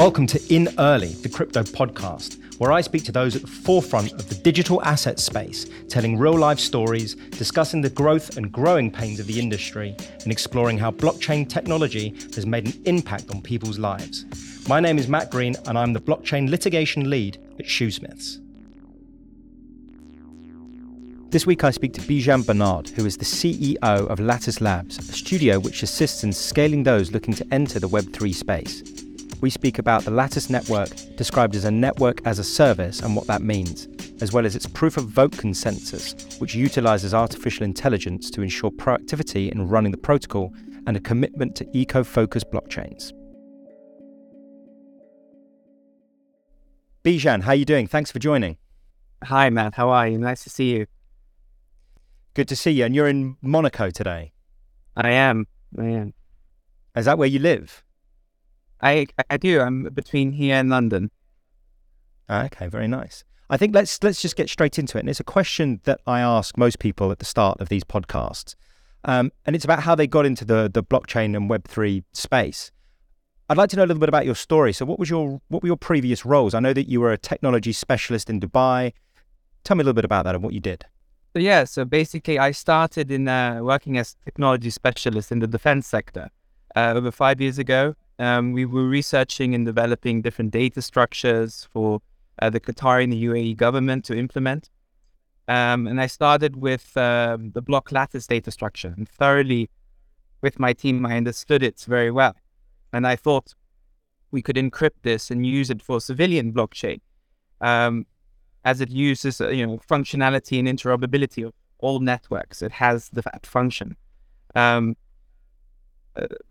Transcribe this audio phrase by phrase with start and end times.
[0.00, 4.14] Welcome to In Early, the crypto podcast, where I speak to those at the forefront
[4.14, 9.20] of the digital asset space, telling real life stories, discussing the growth and growing pains
[9.20, 14.24] of the industry, and exploring how blockchain technology has made an impact on people's lives.
[14.66, 18.40] My name is Matt Green, and I'm the blockchain litigation lead at Shoosmiths.
[21.30, 25.02] This week I speak to Bijan Burnard, who is the CEO of Lattice Labs, a
[25.02, 28.82] studio which assists in scaling those looking to enter the Web3 space.
[29.40, 33.26] We speak about the Lattice network, described as a network as a service and what
[33.26, 33.88] that means,
[34.20, 39.50] as well as its proof of vote consensus, which utilizes artificial intelligence to ensure proactivity
[39.50, 40.52] in running the protocol
[40.86, 43.12] and a commitment to eco focused blockchains.
[47.02, 47.86] Bijan, how are you doing?
[47.86, 48.58] Thanks for joining.
[49.24, 49.74] Hi, Matt.
[49.74, 50.18] How are you?
[50.18, 50.86] Nice to see you.
[52.34, 52.84] Good to see you.
[52.84, 54.32] And you're in Monaco today.
[54.96, 55.46] I am.
[55.78, 56.14] I am.
[56.94, 57.82] Is that where you live?
[58.82, 59.60] I I do.
[59.60, 61.10] I'm between here and London.
[62.30, 63.24] Okay, very nice.
[63.48, 65.00] I think let's let's just get straight into it.
[65.00, 68.54] And it's a question that I ask most people at the start of these podcasts,
[69.04, 72.70] um, and it's about how they got into the the blockchain and Web three space.
[73.48, 74.72] I'd like to know a little bit about your story.
[74.72, 76.54] So, what was your what were your previous roles?
[76.54, 78.92] I know that you were a technology specialist in Dubai.
[79.64, 80.86] Tell me a little bit about that and what you did.
[81.32, 85.86] So yeah, so basically, I started in uh, working as technology specialist in the defense
[85.86, 86.30] sector
[86.74, 87.94] uh, over five years ago.
[88.20, 92.00] Um, we were researching and developing different data structures for
[92.40, 94.70] uh, the Qatari and the UAE government to implement.
[95.48, 99.70] Um, and I started with um, the block lattice data structure, and thoroughly,
[100.42, 102.36] with my team, I understood it very well.
[102.92, 103.54] And I thought
[104.30, 107.00] we could encrypt this and use it for civilian blockchain.
[107.60, 108.06] Um,
[108.64, 112.62] as it uses uh, you know functionality and interoperability of all networks.
[112.62, 113.96] It has the, function,
[114.54, 114.94] um, uh,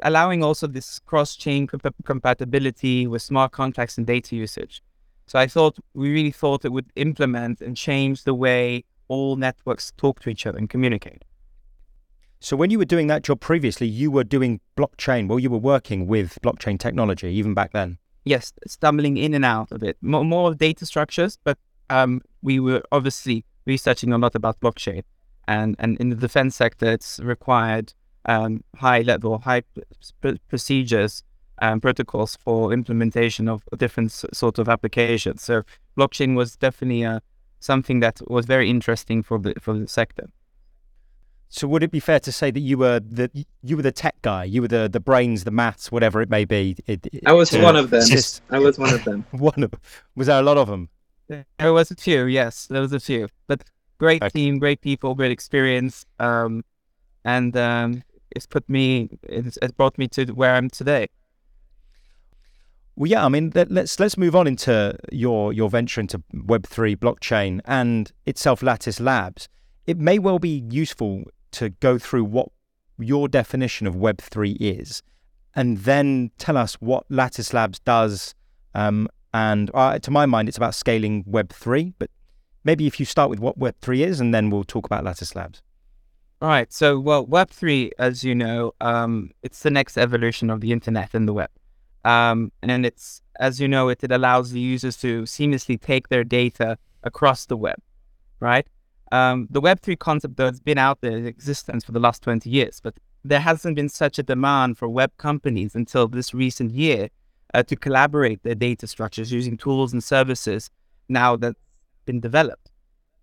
[0.03, 4.81] allowing also this cross-chain comp- compatibility with smart contracts and data usage.
[5.27, 9.91] So I thought we really thought it would implement and change the way all networks
[9.97, 11.23] talk to each other and communicate.
[12.39, 15.27] So when you were doing that job previously, you were doing blockchain.
[15.27, 17.97] Well, you were working with blockchain technology even back then.
[18.23, 19.97] Yes, stumbling in and out of it.
[20.01, 21.57] More, more data structures, but
[21.89, 25.03] um, we were obviously researching a lot about blockchain,
[25.47, 27.93] and and in the defense sector, it's required
[28.25, 29.61] um, high level, high
[30.21, 31.23] p- procedures
[31.61, 35.43] and protocols for implementation of different s- sort of applications.
[35.43, 35.63] So
[35.97, 37.19] blockchain was definitely uh,
[37.59, 40.29] something that was very interesting for the for the sector.
[41.51, 43.29] So would it be fair to say that you were the
[43.63, 46.45] you were the tech guy, you were the the brains, the maths, whatever it may
[46.45, 46.75] be?
[46.85, 48.05] It, it, I was one of them.
[48.07, 49.25] Just, I was one of them.
[49.31, 49.73] one of
[50.15, 50.89] was there a lot of them?
[51.59, 53.63] There was a few, yes, there was a few, but
[53.99, 54.29] great okay.
[54.31, 56.63] team, great people, great experience, um,
[57.23, 61.07] and um, it's put me, it's, it's brought me to where I'm today.
[62.95, 66.97] Well, yeah, I mean, let's let's move on into your your venture into Web three
[66.97, 69.47] blockchain and itself, Lattice Labs.
[69.87, 72.49] It may well be useful to go through what
[72.97, 75.01] your definition of Web three is,
[75.55, 78.35] and then tell us what Lattice Labs does
[78.73, 81.93] um, and uh, to my mind, it's about scaling Web3.
[81.99, 82.09] But
[82.63, 85.61] maybe if you start with what Web3 is, and then we'll talk about Lattice Labs.
[86.41, 86.71] All right.
[86.71, 91.27] So, well, Web3, as you know, um, it's the next evolution of the internet and
[91.27, 91.49] the web.
[92.05, 96.23] Um, and it's, as you know, it, it allows the users to seamlessly take their
[96.23, 97.77] data across the web,
[98.39, 98.65] right?
[99.11, 102.49] Um, the Web3 concept, though, has been out there in existence for the last 20
[102.49, 102.93] years, but
[103.25, 107.09] there hasn't been such a demand for web companies until this recent year
[107.53, 110.69] uh, to collaborate their data structures using tools and services
[111.09, 111.59] now that's
[112.05, 112.71] been developed.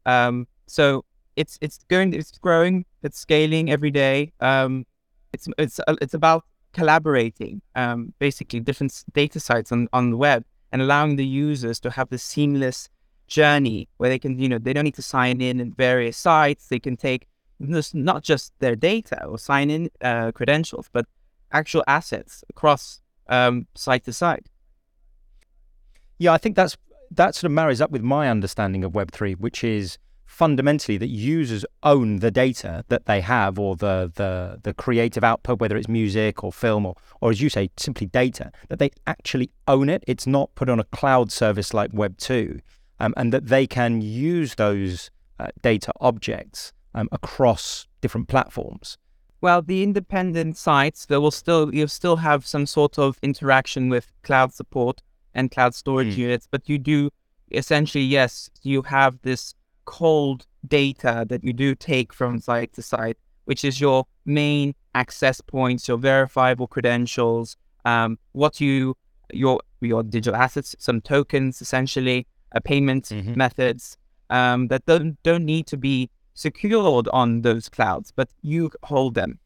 [0.04, 1.04] Um, so
[1.36, 4.32] it's it's going it's growing, it's scaling every day.
[4.40, 4.84] Um,
[5.32, 10.44] it's it's uh, it's about collaborating, um, basically different data sites on on the web
[10.72, 12.88] and allowing the users to have the seamless
[13.26, 16.68] journey where they can you know they don't need to sign in in various sites.
[16.68, 17.26] They can take
[17.58, 21.06] not just their data or sign in uh, credentials, but
[21.52, 24.46] actual assets across um, side to side.
[26.18, 26.76] Yeah, I think that's
[27.10, 29.98] that sort of marries up with my understanding of Web three, which is
[30.36, 35.58] fundamentally that users own the data that they have or the the the creative output,
[35.60, 39.50] whether it's music or film or or as you say, simply data, that they actually
[39.66, 40.04] own it.
[40.06, 42.60] It's not put on a cloud service like Web two,
[43.00, 45.10] um, and that they can use those
[45.40, 48.98] uh, data objects um, across different platforms.
[49.40, 54.12] Well, the independent sites, they will still you'll still have some sort of interaction with
[54.22, 55.00] cloud support
[55.34, 56.18] and cloud storage mm.
[56.26, 57.10] units, but you do
[57.50, 59.54] essentially yes, you have this
[59.86, 63.16] cold data that you do take from site to site,
[63.46, 68.96] which is your main access points, your verifiable credentials, um, what you
[69.32, 73.34] your your digital assets, some tokens, essentially, uh, payment mm-hmm.
[73.36, 73.96] methods
[74.30, 79.38] um, that don't don't need to be secured on those clouds, but you hold them,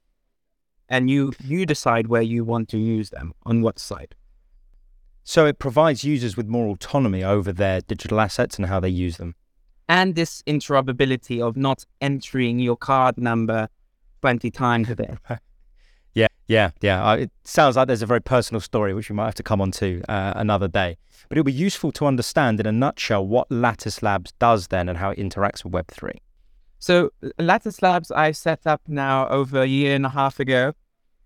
[0.89, 4.15] and you you decide where you want to use them on what site.
[5.23, 9.19] So it provides users with more autonomy over their digital assets and how they use
[9.19, 9.35] them.
[9.91, 13.69] And this interoperability of not entering your card number
[14.21, 15.17] 20 times a day.
[16.15, 17.05] yeah, yeah, yeah.
[17.05, 19.61] Uh, it sounds like there's a very personal story, which we might have to come
[19.61, 20.97] on to uh, another day.
[21.29, 24.97] But it'll be useful to understand in a nutshell what Lattice Labs does then and
[24.97, 26.19] how it interacts with Web3.
[26.79, 27.11] So,
[27.41, 30.73] Lattice Labs, I set up now over a year and a half ago.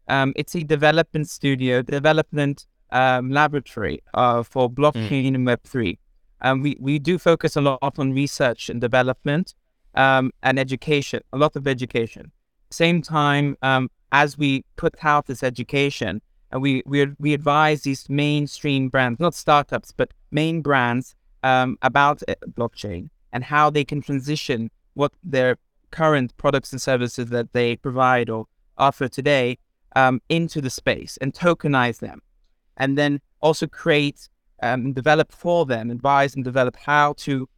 [0.08, 4.74] Um, it's a development studio, development um, laboratory uh, for mm.
[4.74, 5.34] blockchain mm.
[5.34, 5.98] and Web3.
[6.40, 9.54] Um, we, we do focus a lot on research and development
[9.94, 12.30] um, and education, a lot of education.
[12.70, 16.20] Same time, um, as we put out this education,
[16.50, 22.22] and we, we, we advise these mainstream brands, not startups, but main brands um, about
[22.28, 25.56] uh, blockchain and how they can transition what their
[25.90, 28.46] current products and services that they provide or
[28.78, 29.58] offer today
[29.96, 32.20] um, into the space and tokenize them
[32.76, 34.28] and then also create
[34.62, 37.48] um, and develop for them, advise and develop how to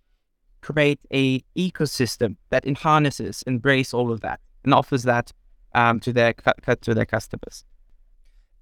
[0.60, 5.32] create a ecosystem that harnesses, embrace all of that, and offers that
[5.74, 6.32] um, to their
[6.80, 7.64] to their customers.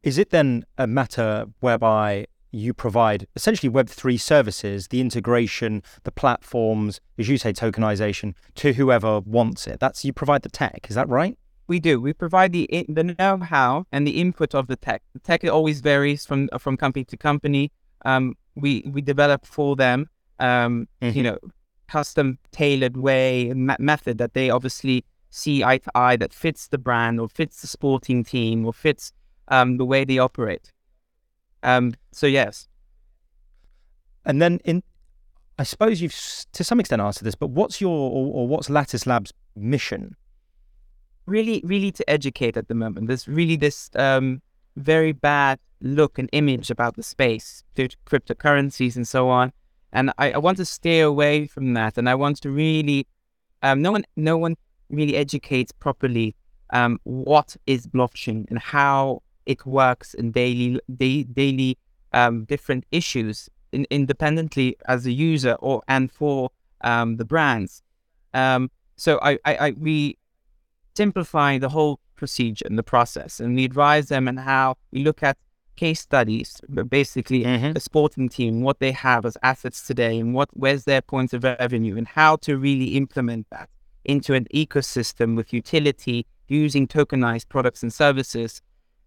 [0.03, 7.01] Is it then a matter whereby you provide essentially Web3 services, the integration, the platforms,
[7.19, 9.81] as you say, tokenization to whoever wants it?
[9.81, 11.39] That's you provide the tech, is that right?
[11.67, 12.01] We do.
[12.01, 15.03] We provide the the know-how and the input of the tech.
[15.15, 17.73] The tech always varies from from company to company.
[18.05, 20.09] Um, we we develop for them,
[20.39, 21.17] um, mm-hmm.
[21.17, 21.39] you know,
[21.89, 26.79] custom tailored way ma- method that they obviously see eye to eye that fits the
[26.79, 29.13] brand or fits the sporting team or fits
[29.49, 30.73] um, the way they operate.
[31.63, 32.69] Um, so yes.
[34.27, 34.83] And then in,
[35.59, 36.15] I suppose you've
[36.53, 40.17] to some extent answered this, but what's your or, or what's Lattice Labs' mission?
[41.27, 43.09] really, really to educate at the moment.
[43.09, 44.43] There's really this um,
[44.77, 49.53] very bad look and image about the space due to cryptocurrencies and so on.
[49.93, 51.99] And I, I want to stay away from that.
[51.99, 53.07] And I want to really,
[53.63, 54.57] um, no one, no one
[54.91, 56.35] really educates properly
[56.71, 61.79] um, what is blockchain and how it works in daily, da- daily
[62.13, 66.51] um, different issues in, independently as a user or and for
[66.81, 67.83] um, the brands.
[68.33, 70.19] Um, so I, I, I we
[70.97, 73.41] simplify the whole procedure and the process.
[73.41, 75.37] And we advise them on how we look at
[75.77, 77.77] case studies, but basically mm-hmm.
[77.77, 81.45] a sporting team, what they have as assets today, and what where's their points of
[81.45, 83.69] revenue, and how to really implement that
[84.05, 88.61] into an ecosystem with utility using tokenized products and services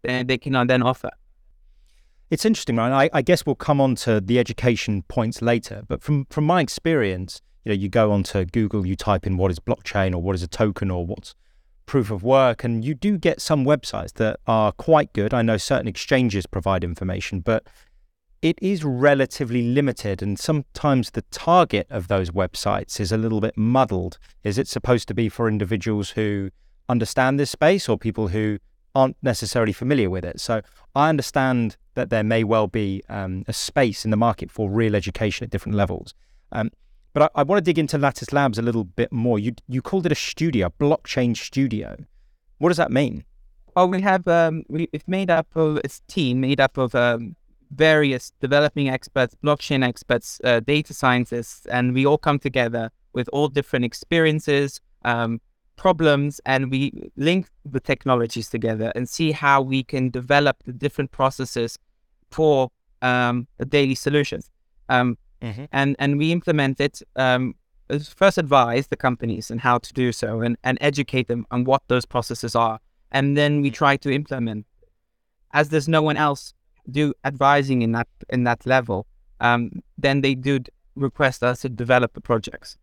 [0.04, 1.12] that they can then offer.
[2.30, 3.06] It's interesting, right?
[3.06, 6.62] I, I guess we'll come on to the education points later, but from from my
[6.62, 10.36] experience, you know, you go onto Google, you type in what is blockchain or what
[10.36, 11.36] is a token or what's
[11.88, 12.64] proof of work.
[12.64, 15.34] And you do get some websites that are quite good.
[15.34, 17.66] I know certain exchanges provide information, but
[18.44, 20.22] it is relatively limited.
[20.22, 24.20] And sometimes the target of those websites is a little bit muddled.
[24.44, 26.52] Is it supposed to be for individuals who
[26.88, 28.60] understand this space or people who
[28.94, 30.40] aren't necessarily familiar with it?
[30.40, 30.62] So
[30.94, 34.96] I understand that there may well be um, a space in the market for real
[34.96, 36.14] education at different levels.
[36.52, 36.70] Um,
[37.18, 39.40] but I, I want to dig into Lattice Labs a little bit more.
[39.40, 41.98] You you called it a studio, blockchain studio.
[42.60, 43.24] What does that mean?
[43.76, 47.36] Well, we have um, we, it's made up of a team made up of um,
[47.72, 53.48] various developing experts, blockchain experts, uh, data scientists, and we all come together with all
[53.48, 55.42] different experiences, um,
[55.76, 61.10] problems, and we link the technologies together and see how we can develop the different
[61.10, 61.80] processes
[62.30, 62.70] for
[63.02, 64.52] um, the daily solutions.
[64.90, 65.66] Um, Mm-hmm.
[65.72, 67.02] And and we implement it.
[67.16, 67.56] Um,
[68.16, 71.84] first, advise the companies and how to do so, and and educate them on what
[71.88, 72.80] those processes are,
[73.12, 73.76] and then we mm-hmm.
[73.76, 74.66] try to implement.
[75.54, 76.54] As there's no one else
[76.90, 79.06] do advising in that in that level,
[79.40, 80.60] um, then they do
[80.96, 82.78] request us to develop the projects.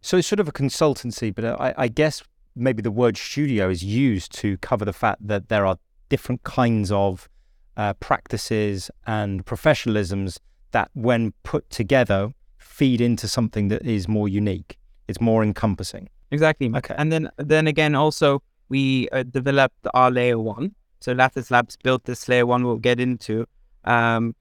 [0.00, 2.22] So it's sort of a consultancy, but I, I guess
[2.54, 6.90] maybe the word studio is used to cover the fact that there are different kinds
[6.92, 7.28] of
[7.76, 10.38] uh, practices and professionalisms
[10.72, 14.78] that, when put together, feed into something that is more unique.
[15.08, 16.08] It's more encompassing.
[16.30, 16.70] Exactly.
[16.74, 16.94] Okay.
[16.98, 20.74] And then, then again, also we uh, developed our layer one.
[21.00, 22.64] So Lattice Labs built this layer one.
[22.64, 23.46] We'll get into,
[23.84, 24.34] um,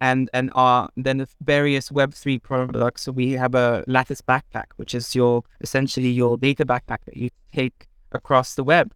[0.00, 3.02] and and our then the various Web three products.
[3.02, 7.28] So we have a Lattice backpack, which is your essentially your data backpack that you
[7.52, 8.92] take across the web,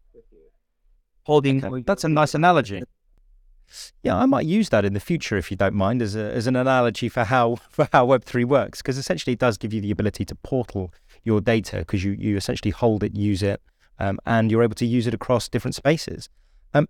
[1.25, 1.65] holding.
[1.65, 1.85] Okay.
[1.87, 2.83] That's a nice analogy.
[4.03, 6.47] Yeah, I might use that in the future if you don't mind, as a, as
[6.47, 9.81] an analogy for how for how Web three works, because essentially it does give you
[9.81, 10.93] the ability to portal
[11.25, 13.61] your data because you you essentially hold it, use it,
[13.99, 16.29] um, and you're able to use it across different spaces.
[16.73, 16.89] Um,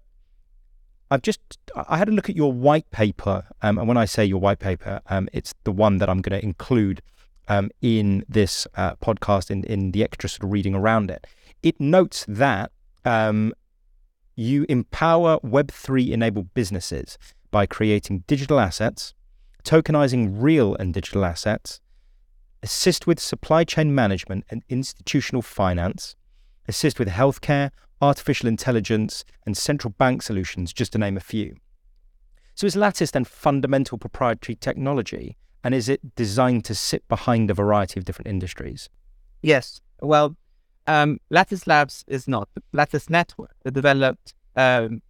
[1.11, 1.41] I've just
[1.75, 4.59] I had a look at your white paper, um, and when I say your white
[4.59, 7.03] paper, um, it's the one that I'm going to include
[7.49, 11.27] um, in this uh, podcast in in the extra sort of reading around it.
[11.63, 12.73] It notes that
[13.05, 13.55] um,
[14.37, 17.19] you empower Web3 enabled businesses
[17.51, 19.15] by creating digital assets,
[19.65, 21.81] tokenizing real and digital assets,
[22.63, 26.17] assist with supply chain management and institutional finance,
[26.67, 31.57] assist with healthcare, artificial intelligence, and central bank solutions, just to name a few.
[32.55, 37.55] So is Lattice then fundamental proprietary technology, and is it designed to sit behind a
[37.55, 38.89] variety of different industries?
[39.43, 39.81] Yes.
[40.01, 40.37] Well,
[40.87, 42.49] um, Lattice Labs is not.
[42.55, 45.03] The Lattice Network, the developed um,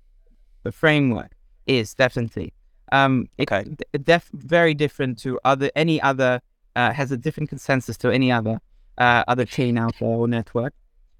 [0.63, 1.33] the framework,
[1.67, 2.53] is definitely.
[2.93, 3.65] Um, okay.
[4.03, 6.41] Def- very different to other any other
[6.77, 8.61] uh, has a different consensus to any other
[8.99, 10.73] uh, other chain out there or network.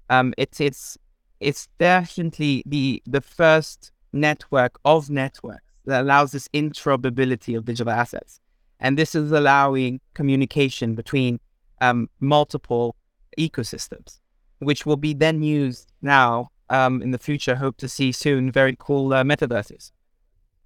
[0.09, 0.97] Um, it's it's
[1.39, 8.39] it's definitely the the first network of networks that allows this interoperability of digital assets,
[8.79, 11.39] and this is allowing communication between
[11.81, 12.95] um, multiple
[13.37, 14.19] ecosystems
[14.65, 17.55] which will be then used now um, in the future.
[17.55, 19.91] Hope to see soon very cool uh, metaverses.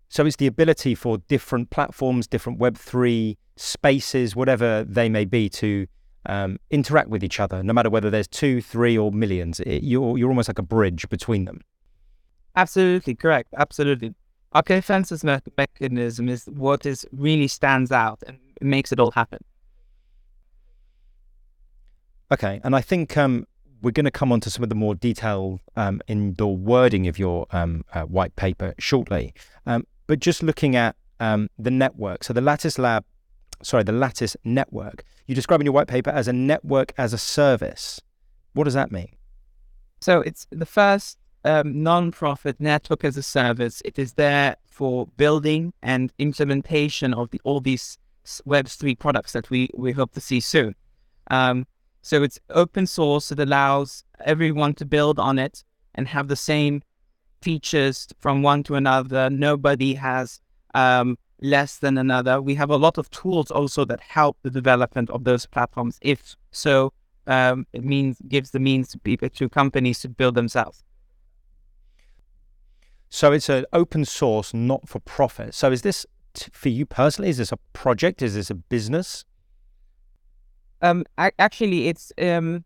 [0.08, 5.86] So it's the ability for different platforms, different Web3 spaces, whatever they may be, to
[6.26, 9.60] um, interact with each other, no matter whether there's two, three, or millions.
[9.60, 11.62] It, you're, you're almost like a bridge between them.
[12.56, 13.54] Absolutely correct.
[13.56, 14.16] Absolutely.
[14.54, 19.40] Our consensus me- mechanism is what is really stands out and makes it all happen.
[22.32, 23.48] Okay, and I think um,
[23.82, 27.08] we're going to come on to some of the more detail um, in the wording
[27.08, 29.34] of your um, uh, white paper shortly.
[29.66, 33.06] Um, but just looking at um, the network, so the Lattice Lab,
[33.62, 37.18] sorry, the Lattice network, you describe in your white paper as a network as a
[37.18, 38.02] service.
[38.54, 39.16] What does that mean?
[40.00, 43.82] So it's the first um, non-profit network as a service.
[43.86, 49.70] It is there for building and implementation of the, all these Web3 products that we,
[49.76, 50.76] we hope to see soon.
[51.32, 51.66] Um,
[52.02, 53.32] so it's open source.
[53.32, 55.64] It allows everyone to build on it
[55.96, 56.82] and have the same
[57.42, 59.30] features from one to another.
[59.30, 60.40] Nobody has
[60.74, 62.42] um, less than another.
[62.42, 65.98] We have a lot of tools also that help the development of those platforms.
[66.02, 66.94] If so,
[67.28, 70.84] um, it means gives the means to people to companies to build themselves.
[73.10, 75.56] So it's an open source, not for profit.
[75.56, 76.06] So is this
[76.52, 77.30] for you personally?
[77.30, 78.22] Is this a project?
[78.22, 79.26] Is this a business?
[80.82, 82.64] Um, actually, it's um,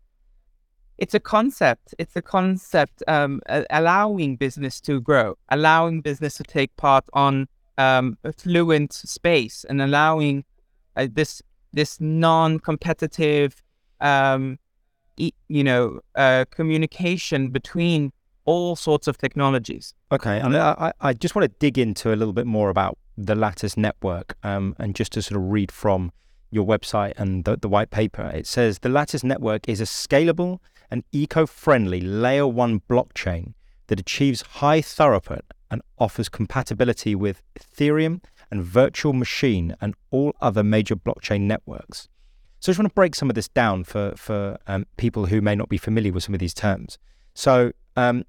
[0.98, 1.94] it's a concept.
[1.98, 3.40] It's a concept um,
[3.70, 9.82] allowing business to grow, allowing business to take part on um, a fluent space, and
[9.82, 10.44] allowing
[10.96, 11.42] uh, this
[11.72, 13.60] this non-competitive,
[14.00, 14.58] um,
[15.16, 18.12] you know, uh, communication between
[18.44, 19.94] all sorts of technologies.
[20.12, 23.34] Okay, and I, I just want to dig into a little bit more about the
[23.34, 26.12] Lattice network, um, and just to sort of read from
[26.54, 30.58] your website and the, the white paper, it says the Lattice network is a scalable
[30.90, 33.54] and eco friendly layer one blockchain
[33.88, 40.62] that achieves high throughput and offers compatibility with Ethereum and virtual machine and all other
[40.62, 42.08] major blockchain networks.
[42.60, 45.40] So I just want to break some of this down for, for um, people who
[45.40, 46.98] may not be familiar with some of these terms.
[47.34, 48.24] So um,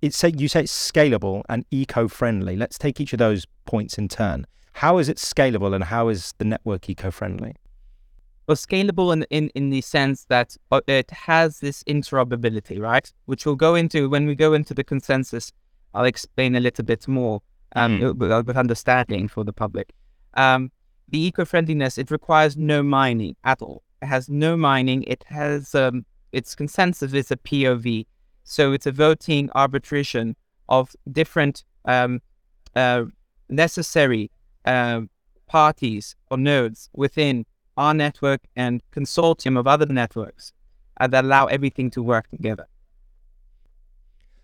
[0.00, 2.56] it's you say it's scalable and eco friendly.
[2.56, 4.46] Let's take each of those points in turn.
[4.72, 7.54] How is it scalable and how is the network eco-friendly?
[8.46, 13.10] Well, scalable in, in, in the sense that uh, it has this interoperability, right?
[13.26, 15.52] Which we'll go into when we go into the consensus.
[15.94, 17.40] I'll explain a little bit more
[17.76, 18.46] um, mm.
[18.46, 19.92] with understanding for the public.
[20.34, 20.72] Um,
[21.08, 23.82] the eco-friendliness, it requires no mining at all.
[24.00, 25.04] It has no mining.
[25.04, 28.06] It has um, its consensus is a POV,
[28.44, 30.34] so it's a voting arbitration
[30.68, 32.20] of different um,
[32.74, 33.04] uh,
[33.50, 34.30] necessary
[34.64, 35.02] uh,
[35.46, 37.44] parties or nodes within
[37.76, 40.52] our network and consortium of other networks
[41.00, 42.66] uh, that allow everything to work together.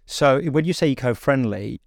[0.07, 1.81] So when you say eco-friendly,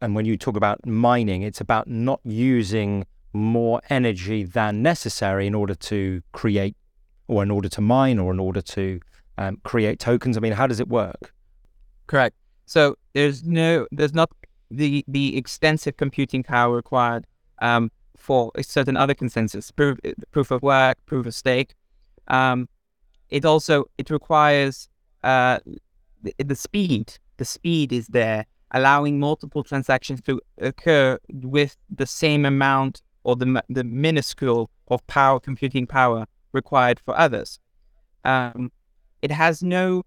[0.00, 5.54] and when you talk about mining, it's about not using more energy than necessary in
[5.54, 6.76] order to create,
[7.26, 9.00] or in order to mine, or in order to
[9.38, 10.36] um, create tokens.
[10.36, 11.32] I mean, how does it work?
[12.06, 12.36] Correct.
[12.66, 14.30] So there's no, there's not
[14.70, 17.26] the the extensive computing power required
[17.60, 19.98] um, for certain other consensus, proof,
[20.30, 21.74] proof of work, proof of stake.
[22.28, 22.68] Um,
[23.30, 24.88] it also it requires
[25.24, 25.58] uh,
[26.22, 27.18] the, the, speed.
[27.36, 33.62] The speed is there allowing multiple transactions to occur with the same amount or the,
[33.68, 37.58] the minuscule of power, computing power required for others.
[38.24, 38.72] Um,
[39.22, 40.04] it has no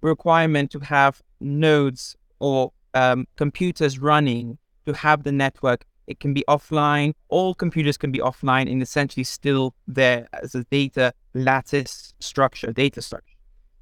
[0.00, 5.84] requirement to have nodes or um, computers running to have the network.
[6.06, 7.14] It can be offline.
[7.28, 13.00] All computers can be offline and essentially still there as a data lattice structure, data
[13.00, 13.36] structure,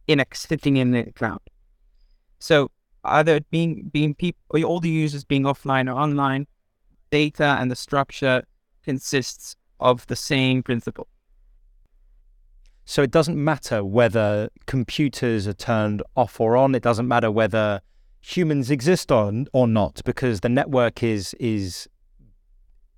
[0.06, 1.40] in a, sitting in the cloud.
[2.38, 2.70] So
[3.04, 6.46] either being being people, all the users being offline or online,
[7.10, 8.44] data and the structure
[8.84, 11.08] consists of the same principle.
[12.84, 16.74] So it doesn't matter whether computers are turned off or on.
[16.74, 17.80] It doesn't matter whether
[18.20, 21.88] humans exist or, or not, because the network is is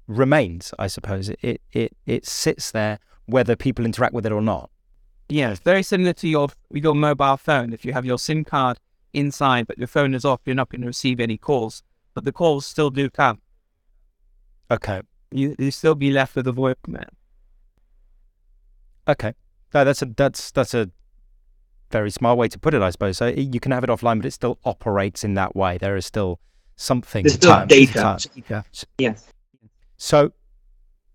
[0.07, 0.73] remains.
[0.79, 4.71] I suppose it it it sits there whether people interact with it or not.
[5.29, 7.73] Yeah, it's very similar to your your mobile phone.
[7.73, 8.79] If you have your SIM card
[9.13, 11.83] inside, but your phone is off, you're not going to receive any calls.
[12.15, 13.41] But the calls still do come.
[14.71, 15.01] Okay.
[15.31, 17.09] You you still be left with a voicemail.
[19.09, 19.35] Okay.
[19.73, 20.91] No, that's a that's that's a
[21.91, 23.17] very smart way to put it, I suppose.
[23.19, 25.79] So you can have it offline, but it still operates in that way.
[25.79, 26.41] There is still
[26.77, 27.23] something.
[27.25, 28.19] There's still data.
[28.35, 28.65] data.
[28.99, 29.27] Yes.
[29.97, 30.33] So,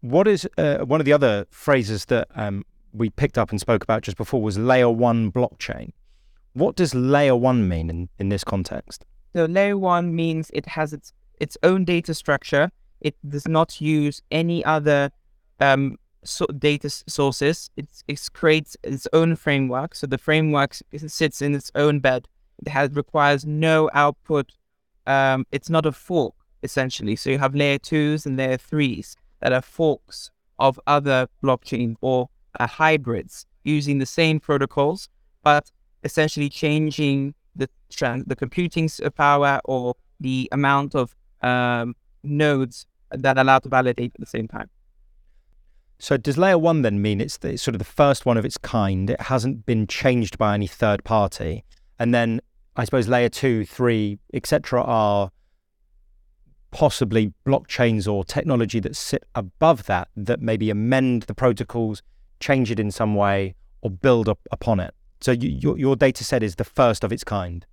[0.01, 3.83] what is uh, one of the other phrases that um, we picked up and spoke
[3.83, 5.91] about just before was layer one blockchain.
[6.53, 9.05] What does layer one mean in, in this context?
[9.35, 12.71] So layer one means it has its its own data structure.
[12.99, 15.11] It does not use any other
[15.59, 17.69] um, so data sources.
[17.77, 19.95] It, it creates its own framework.
[19.95, 20.75] So the framework
[21.07, 22.27] sits in its own bed.
[22.61, 24.51] It has requires no output.
[25.07, 27.15] Um, it's not a fork essentially.
[27.15, 32.29] So you have layer twos and layer threes that are forks of other blockchain or
[32.59, 35.09] uh, hybrids using the same protocols,
[35.43, 35.71] but
[36.03, 37.69] essentially changing the
[38.27, 44.25] the computing power or the amount of um, nodes that allow to validate at the
[44.25, 44.69] same time.
[45.97, 48.45] So does layer one then mean it's, the, it's sort of the first one of
[48.45, 49.09] its kind?
[49.09, 51.65] It hasn't been changed by any third party,
[51.97, 52.41] and then
[52.75, 54.81] I suppose layer two, three, etc.
[54.81, 55.31] are
[56.71, 62.01] possibly blockchains or technology that sit above that that maybe amend the protocols,
[62.39, 64.93] change it in some way, or build up upon it.
[65.21, 67.65] So you, your your data set is the first of its kind.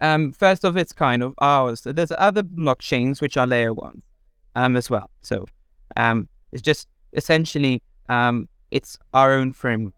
[0.00, 1.82] Um, first of its kind of ours.
[1.82, 4.02] There's other blockchains which are layer one,
[4.54, 5.10] um, as well.
[5.22, 5.46] So,
[5.96, 9.94] um, it's just essentially um, it's our own framework.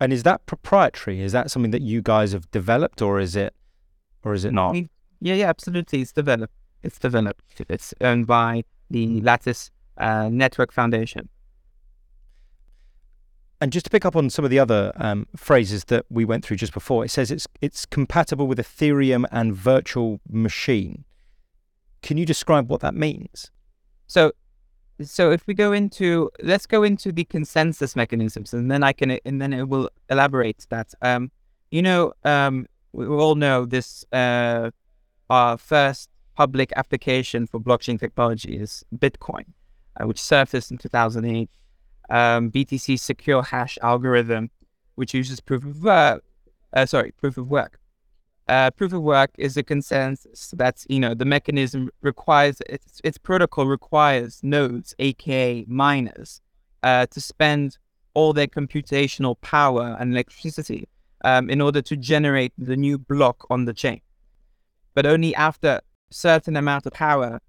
[0.00, 1.20] And is that proprietary?
[1.20, 3.52] Is that something that you guys have developed, or is it,
[4.22, 4.76] or is it not?
[5.20, 6.02] Yeah, yeah, absolutely.
[6.02, 6.54] It's developed.
[6.82, 7.42] It's developed.
[7.68, 11.28] It's owned by the Lattice uh, Network Foundation.
[13.60, 16.44] And just to pick up on some of the other um, phrases that we went
[16.44, 21.04] through just before, it says it's it's compatible with Ethereum and virtual machine.
[22.02, 23.50] Can you describe what that means?
[24.06, 24.30] So
[25.02, 29.12] so if we go into let's go into the consensus mechanisms and then i can
[29.24, 31.30] and then it will elaborate that um
[31.70, 34.70] you know um we, all know this uh
[35.30, 39.44] our first public application for blockchain technology is bitcoin
[40.00, 41.50] uh, which surfaced in 2008
[42.10, 44.50] um btc secure hash algorithm
[44.94, 46.22] which uses proof of work
[46.72, 47.78] uh, sorry proof of work.
[48.48, 53.18] Uh, proof of work is a consensus that's you know the mechanism requires its, its
[53.18, 56.40] protocol requires nodes aka miners
[56.82, 57.76] uh, to spend
[58.14, 60.88] all their computational power and electricity
[61.24, 64.00] um, in order to generate the new block on the chain
[64.98, 65.80] but only after
[66.10, 67.40] certain amount of power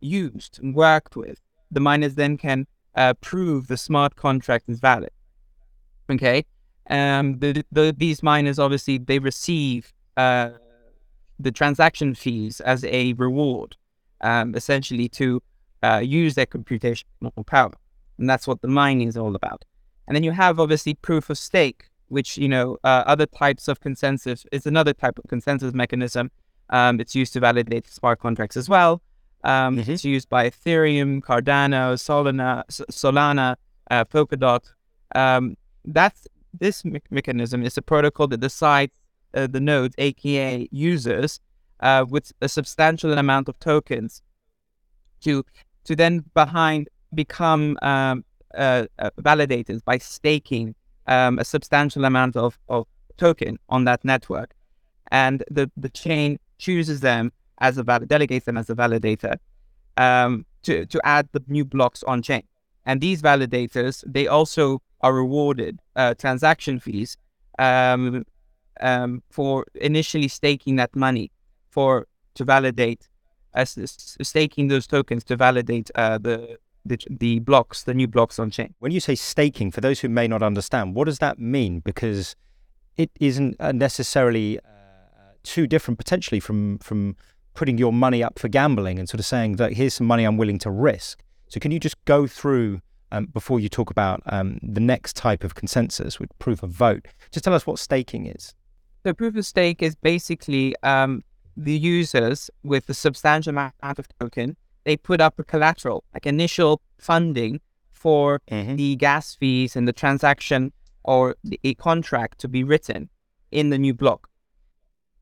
[0.00, 1.38] used and worked with
[1.70, 5.10] the miners then can uh, prove the smart contract is valid
[6.10, 6.44] okay
[6.90, 10.50] um, the, the, these miners obviously they receive uh,
[11.38, 13.76] the transaction fees as a reward,
[14.20, 15.42] um, essentially to
[15.82, 17.72] uh, use their computational power.
[18.18, 19.64] And that's what the mining is all about.
[20.06, 23.80] And then you have obviously proof of stake, which, you know, uh, other types of
[23.80, 26.30] consensus is another type of consensus mechanism.
[26.70, 29.02] Um, it's used to validate smart contracts as well.
[29.44, 29.92] Um, mm-hmm.
[29.92, 33.56] It's used by Ethereum, Cardano, Solana, Solana,
[33.90, 34.64] uh, Polkadot.
[35.14, 36.26] Um, that's
[36.58, 38.92] this me- mechanism is a protocol that decides
[39.34, 41.40] uh, the nodes, aka users,
[41.80, 44.22] uh, with a substantial amount of tokens
[45.20, 45.44] to
[45.84, 48.24] to then behind become um,
[48.56, 50.74] uh, uh, validators by staking
[51.06, 52.86] um, a substantial amount of, of
[53.18, 54.54] token on that network,
[55.10, 57.24] and the the chain chooses them
[57.66, 59.34] as a valid delegates them as a validator
[60.06, 60.32] um,
[60.66, 62.44] to to add the new blocks on chain.
[62.88, 64.64] And these validators they also
[65.04, 67.10] are rewarded uh, transaction fees
[67.58, 68.24] um,
[68.80, 71.30] um, for initially staking that money
[71.70, 73.02] for to validate
[73.54, 73.68] as
[74.22, 78.74] staking those tokens to validate uh, the, the the blocks, the new blocks on chain.
[78.80, 81.80] When you say staking, for those who may not understand, what does that mean?
[81.80, 82.34] Because
[82.96, 84.62] it isn't uh, necessarily uh,
[85.44, 87.16] too different potentially from from
[87.54, 90.36] putting your money up for gambling and sort of saying that here's some money I'm
[90.36, 91.22] willing to risk.
[91.48, 92.80] So can you just go through
[93.12, 97.06] um, before you talk about um, the next type of consensus with proof of vote?
[97.30, 98.54] Just tell us what staking is.
[99.04, 101.22] So proof of stake is basically um,
[101.56, 104.56] the users with a substantial amount of token.
[104.84, 107.60] They put up a collateral, like initial funding
[107.92, 108.76] for mm-hmm.
[108.76, 110.72] the gas fees and the transaction
[111.04, 113.08] or the, a contract to be written
[113.50, 114.28] in the new block.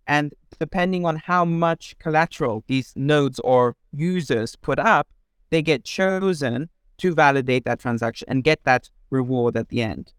[0.06, 5.08] And depending on how much collateral these nodes or users put up,
[5.50, 10.12] they get chosen to validate that transaction and get that reward at the end.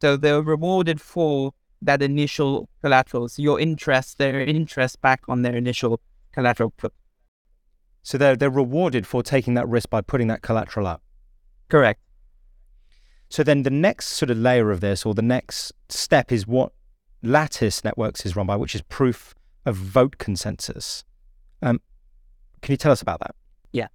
[0.00, 1.52] So they're rewarded for
[1.82, 3.28] that initial collateral.
[3.28, 6.00] So your interest, their interest back on their initial
[6.32, 6.92] collateral put.
[8.02, 11.02] So they're they're rewarded for taking that risk by putting that collateral up.
[11.68, 12.00] Correct.
[13.28, 16.72] So then the next sort of layer of this, or the next step, is what
[17.22, 19.34] Lattice Networks is run by, which is proof
[19.66, 21.04] of vote consensus.
[21.62, 21.80] Um,
[22.62, 23.34] can you tell us about that?
[23.72, 23.88] Yeah.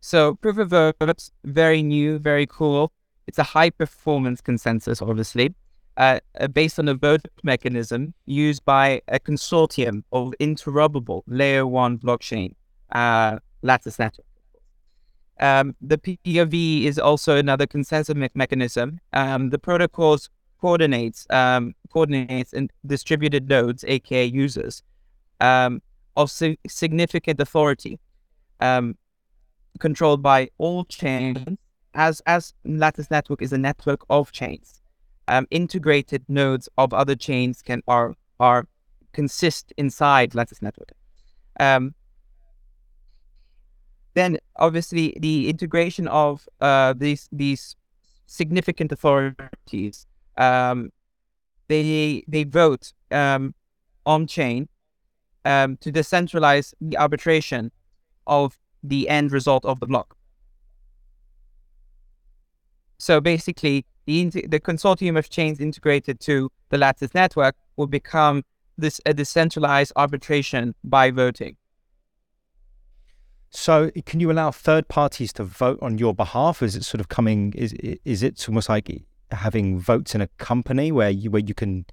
[0.00, 2.92] So proof of vote, very new, very cool.
[3.26, 5.54] It's a high performance consensus, obviously,
[5.96, 11.98] uh, uh, based on a vote mechanism used by a consortium of interoperable layer one
[11.98, 12.54] blockchain,
[12.92, 14.24] uh, Lattice Network.
[15.40, 19.00] Um, the POV is also another consensus me- mechanism.
[19.12, 24.82] Um, the protocols coordinates um, coordinates and distributed nodes, aka users,
[25.40, 25.80] um,
[26.16, 27.98] of si- significant authority,
[28.60, 28.96] um,
[29.78, 31.38] controlled by all chains.
[31.94, 34.80] As as Lattice Network is a network of chains,
[35.26, 38.66] um, integrated nodes of other chains can are are
[39.12, 40.92] consist inside Lattice Network.
[41.58, 41.94] Um,
[44.14, 47.76] then obviously the integration of uh, these these
[48.26, 50.06] significant authorities
[50.38, 50.90] um,
[51.68, 53.54] they they vote um,
[54.06, 54.68] on chain
[55.44, 57.70] um, to decentralize the arbitration
[58.26, 60.16] of the end result of the block.
[62.98, 68.44] So basically, the the consortium of chains integrated to the Lattice network will become
[68.76, 71.56] this a decentralized arbitration by voting.
[73.50, 76.62] So, can you allow third parties to vote on your behalf?
[76.62, 77.52] Is it sort of coming?
[77.54, 77.72] Is
[78.04, 78.90] is it almost like
[79.30, 81.84] having votes in a company where you where you can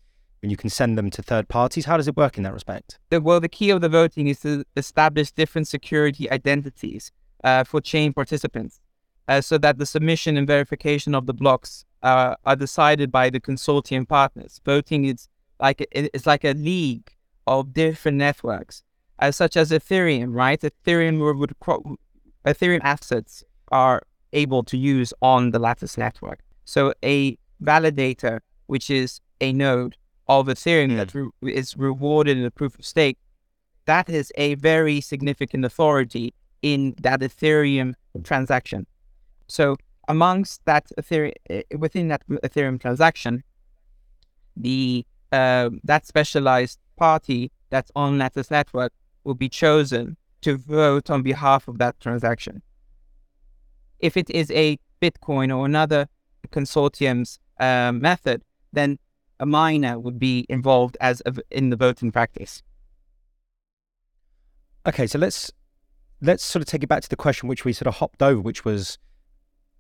[0.42, 1.86] when you can send them to third parties?
[1.86, 3.00] How does it work in that respect?
[3.10, 7.12] The, well, the key of the voting is to establish different security identities
[7.44, 8.80] uh, for chain participants,
[9.28, 13.40] uh, so that the submission and verification of the blocks uh, are decided by the
[13.40, 14.62] consortium partners.
[14.64, 15.28] Voting is
[15.60, 17.12] like a, it's like a league
[17.48, 18.84] of different networks,
[19.20, 20.62] uh, such as Ethereum, right?
[20.62, 21.54] Ethereum would,
[22.46, 24.02] Ethereum assets are
[24.34, 26.40] able to use on the Lattice network.
[26.66, 29.96] So a validator, which is a node
[30.28, 30.98] of Ethereum mm.
[30.98, 33.18] that re- is rewarded in a proof of stake,
[33.86, 38.88] that is a very significant authority in that Ethereum transaction.
[39.48, 43.44] So amongst that Ethereum, eh, within that Ethereum transaction,
[44.58, 51.22] the uh, that specialized party that's on Lattice network will be chosen to vote on
[51.24, 52.62] behalf of that transaction.
[54.00, 56.08] If it is a Bitcoin or another
[56.46, 59.00] consortium's uh, method, then
[59.40, 62.62] a miner would be involved as a, in the voting practice.
[64.88, 65.52] Okay, so let's
[66.22, 68.42] let's sort of take it back to the question which we sort of hopped over,
[68.42, 68.98] which was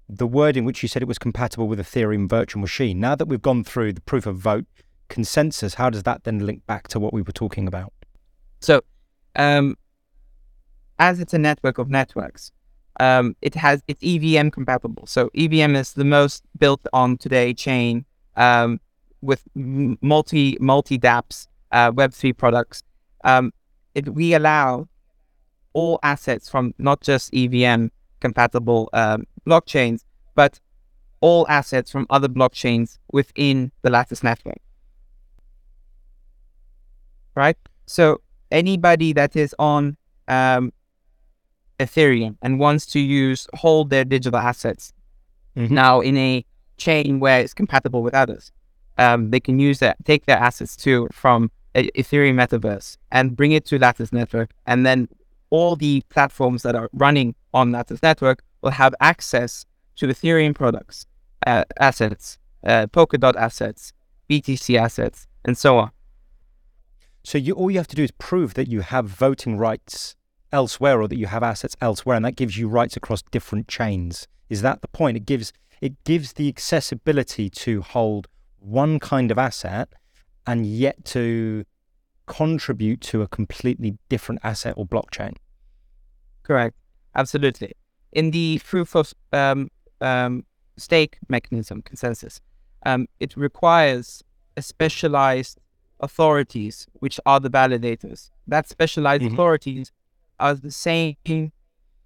[0.08, 3.00] the word in which you said it was compatible with Ethereum virtual machine.
[3.00, 4.66] Now that we've gone through the proof of vote
[5.08, 7.94] consensus, how does that then link back to what we were talking about?
[8.62, 8.82] So,
[9.36, 9.78] um,
[11.00, 12.52] as it's a network of networks,
[13.00, 15.06] um, it has it's EVM compatible.
[15.06, 18.06] So EVM is the most built on today chain
[18.36, 18.80] um,
[19.22, 22.84] with multi multi DApps uh, Web three products.
[23.24, 23.52] Um,
[23.96, 24.88] it, we allow
[25.74, 27.88] all assets from not just EVM
[28.20, 30.02] compatible um, blockchains,
[30.36, 30.60] but
[31.22, 34.62] all assets from other blockchains within the Lattice network.
[37.36, 37.58] Right.
[37.86, 40.72] So anybody that is on um,
[41.80, 44.94] Ethereum and wants to use hold their digital assets
[45.56, 45.74] mm-hmm.
[45.74, 46.46] now in a
[46.78, 48.52] chain where it's compatible with others.
[48.98, 53.66] Um, they can use that, take their assets to from Ethereum metaverse and bring it
[53.66, 55.10] to Lattice Network, and then
[55.50, 59.66] all the platforms that are running on Lattice Network will have access
[59.98, 61.06] to Ethereum products,
[61.46, 63.92] uh, assets, uh, Polkadot assets,
[64.30, 65.92] BTC assets, and so on.
[67.24, 70.16] So you all you have to do is prove that you have voting rights
[70.56, 74.28] elsewhere or that you have assets elsewhere, and that gives you rights across different chains.
[74.50, 75.18] Is that the point?
[75.18, 78.28] It gives it gives the accessibility to hold
[78.60, 79.90] one kind of asset
[80.48, 81.66] and yet to
[82.26, 85.36] contribute to a completely different asset or blockchain.
[86.44, 86.76] Correct.
[87.14, 87.74] Absolutely.
[88.14, 90.46] In the proof of um, um,
[90.78, 92.40] stake mechanism consensus,
[92.86, 94.24] um, it requires
[94.56, 95.60] a specialized
[96.00, 98.30] authorities, which are the validators.
[98.48, 99.34] That specialized mm-hmm.
[99.34, 99.92] authorities
[100.40, 101.16] are the same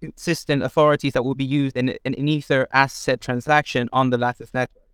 [0.00, 4.84] consistent authorities that will be used in, an Ether asset transaction on the Lattice network.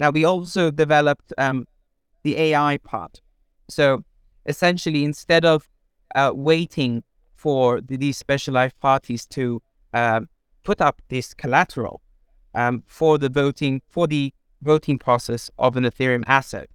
[0.00, 1.66] Now, we also developed um,
[2.22, 3.20] the AI part.
[3.68, 4.04] So
[4.46, 5.68] essentially, instead of
[6.14, 10.20] uh, waiting for the, these specialized parties to uh,
[10.64, 12.00] put up this collateral
[12.54, 14.32] um, for the voting for the
[14.62, 16.68] voting process of an Ethereum asset,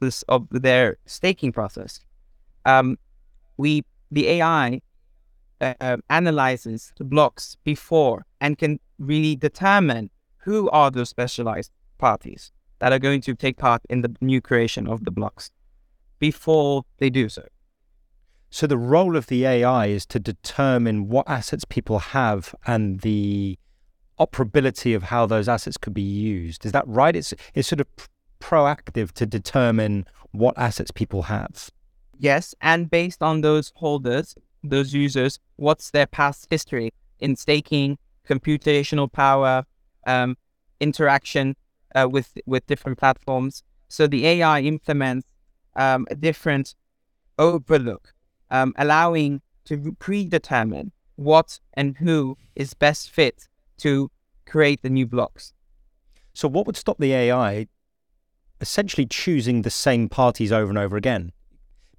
[0.00, 2.00] this of their staking process,
[2.66, 2.98] um,
[3.56, 4.80] we the AI
[5.60, 12.92] uh, analyzes the blocks before and can really determine who are those specialized parties that
[12.92, 15.50] are going to take part in the new creation of the blocks
[16.18, 17.44] before they do so.
[18.50, 23.58] So the role of the AI is to determine what assets people have and the
[24.18, 26.66] operability of how those assets could be used.
[26.66, 27.14] Is that right?
[27.14, 27.86] It's it's sort of
[28.40, 31.70] proactive to determine what assets people have.
[32.18, 39.10] Yes, and based on those holders, those users, what's their past history in staking, computational
[39.10, 39.64] power,
[40.06, 40.36] um,
[40.80, 41.56] interaction
[41.94, 43.62] uh, with with different platforms.
[43.88, 45.28] So the AI implements
[45.76, 46.74] um, a different
[47.38, 48.12] overlook
[48.50, 54.10] um, allowing to predetermine what and who is best fit to
[54.46, 55.52] create the new blocks.
[56.32, 57.66] So, what would stop the AI
[58.60, 61.32] essentially choosing the same parties over and over again?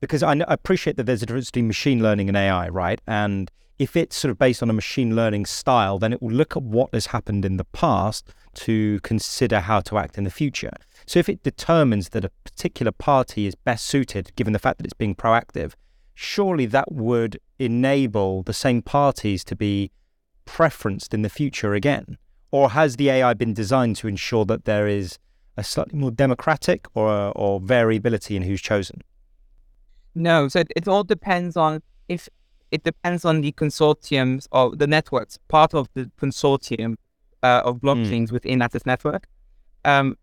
[0.01, 2.99] Because I, appreciate that there's a difference between machine learning and AI, right?
[3.07, 6.57] And if it's sort of based on a machine learning style, then it will look
[6.57, 10.71] at what has happened in the past to consider how to act in the future.
[11.05, 14.85] So if it determines that a particular party is best suited, given the fact that
[14.85, 15.73] it's being proactive,
[16.13, 19.91] surely that would enable the same parties to be
[20.45, 22.17] preferenced in the future again?
[22.51, 25.17] Or has the AI been designed to ensure that there is
[25.57, 29.01] a slightly more democratic or, or variability in who's chosen?
[30.15, 32.27] No, so it, it all depends on if
[32.71, 36.95] it depends on the consortiums or the networks, part of the consortium
[37.43, 37.87] uh, of hmm.
[37.87, 38.31] blockchains mm.
[38.31, 39.27] within Lattice network.
[39.83, 40.17] Um,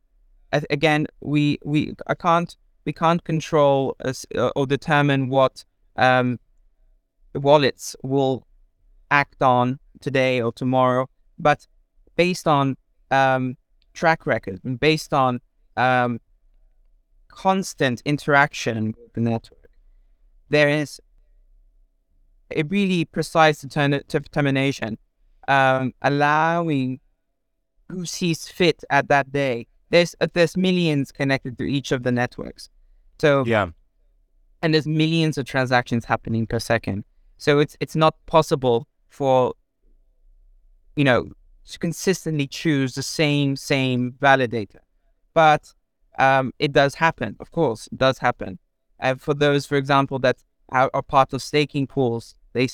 [0.53, 5.65] again, we we I can't we can't control uh, or determine what
[5.97, 6.39] um,
[7.35, 8.47] wallets will
[9.11, 11.67] act on today or tomorrow, but
[12.17, 12.77] based on
[13.11, 13.57] um,
[13.95, 15.41] track record and based on
[15.77, 16.21] um,
[17.29, 19.58] constant interaction with the network,
[20.51, 21.01] there is
[22.55, 24.99] a really precise determination,
[25.47, 27.01] um, allowing
[27.89, 29.67] who sees fit at that day.
[29.91, 32.69] There's uh, there's millions connected to each of the networks,
[33.19, 33.69] so yeah,
[34.63, 37.05] and there's millions of transactions happening per second.
[37.39, 39.55] So it's it's not possible for
[40.97, 41.31] you know
[41.67, 44.81] to consistently choose the same same validator,
[45.33, 45.73] but
[46.19, 47.37] um, it does happen.
[47.41, 48.59] Of course, it does happen.
[49.01, 50.39] And for those, for example, that
[50.71, 52.69] are, part of staking pools, they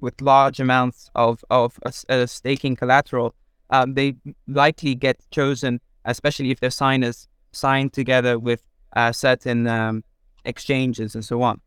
[0.00, 3.34] with large amounts of of uh, staking collateral,
[3.70, 10.04] um, they likely get chosen, especially if their signers signed together with uh, certain um,
[10.44, 11.60] exchanges and so on.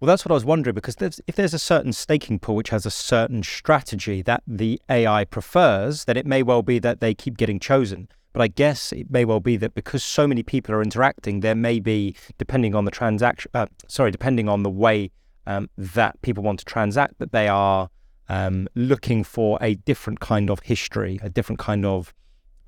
[0.00, 2.70] Well, that's what I was wondering because there's, if there's a certain staking pool which
[2.70, 7.12] has a certain strategy that the AI prefers, then it may well be that they
[7.12, 8.08] keep getting chosen.
[8.32, 11.54] But I guess it may well be that because so many people are interacting, there
[11.54, 15.10] may be, depending on the transaction, uh, sorry, depending on the way
[15.46, 17.90] um, that people want to transact, that they are
[18.28, 22.14] um, looking for a different kind of history, a different kind of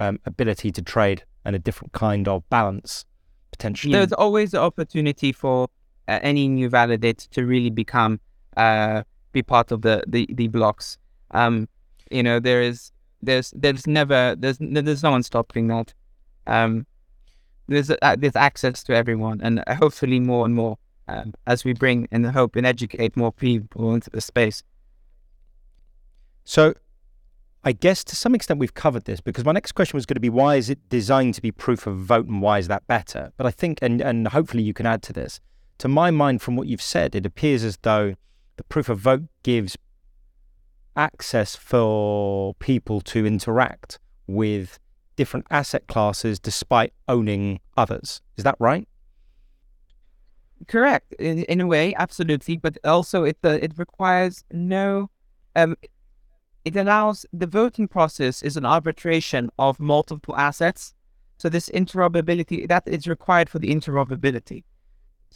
[0.01, 3.05] um, ability to trade, and a different kind of balance
[3.53, 3.93] potentially.
[3.93, 5.69] There's always the opportunity for
[6.09, 8.21] uh, any new validator to really become
[8.57, 10.99] uh, be part of the the, the blocks.
[11.31, 11.69] Um,
[12.11, 12.92] you know, there is
[13.23, 15.95] there's there's never there's there's no one stopping that.
[16.47, 16.87] Um,
[17.69, 22.09] there's uh, there's access to everyone, and hopefully more and more um, as we bring
[22.11, 24.63] and hope and educate more people into the space.
[26.45, 26.75] So
[27.65, 30.21] I guess to some extent we've covered this because my next question was going to
[30.21, 33.33] be why is it designed to be proof of vote and why is that better?
[33.37, 35.41] But I think, and, and hopefully you can add to this,
[35.79, 38.15] to my mind, from what you've said, it appears as though
[38.57, 39.77] the proof of vote gives
[40.97, 44.79] access for people to interact with
[45.17, 48.23] different asset classes despite owning others.
[48.37, 48.87] Is that right?
[50.69, 52.57] correct in, in a way, absolutely.
[52.57, 55.11] But also, it uh, it requires no.
[55.57, 55.77] Um,
[56.65, 60.95] it allows the voting process is an arbitration of multiple assets.
[61.39, 64.63] So this interoperability that is required for the interoperability.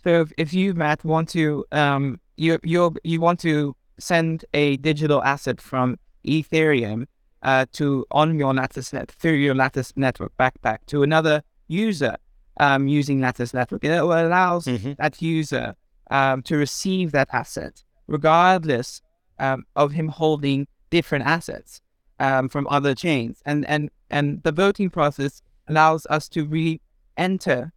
[0.04, 4.76] So if, if you Matt want to um you you you want to send a
[4.78, 7.06] digital asset from Ethereum
[7.42, 12.16] uh, to on your Lattice net through your Lattice network backpack to another user
[12.58, 14.92] um, using Lattice network, it allows mm-hmm.
[14.98, 15.74] that user
[16.10, 19.02] um, to receive that asset regardless
[19.38, 21.80] um, of him holding different assets
[22.20, 23.42] um, from other chains.
[23.44, 26.80] And and and the voting process allows us to really
[27.16, 27.72] enter,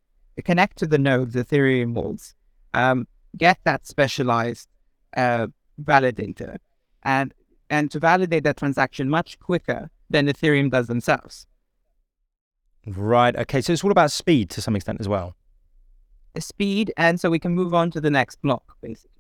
[0.46, 2.36] connect to the nodes Ethereum holds,
[2.74, 4.68] um, get that specialized
[5.18, 5.48] uh,
[5.84, 6.58] validator,
[7.04, 7.34] and
[7.70, 11.46] and to validate that transaction much quicker than Ethereum does themselves.
[12.86, 13.36] Right.
[13.36, 13.62] Okay.
[13.62, 15.36] So it's all about speed to some extent as well.
[16.38, 19.20] Speed, and so we can move on to the next block, basically.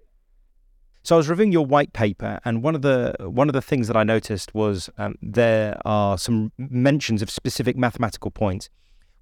[1.03, 3.87] So I was reviewing your white paper, and one of the one of the things
[3.87, 8.69] that I noticed was um, there are some mentions of specific mathematical points,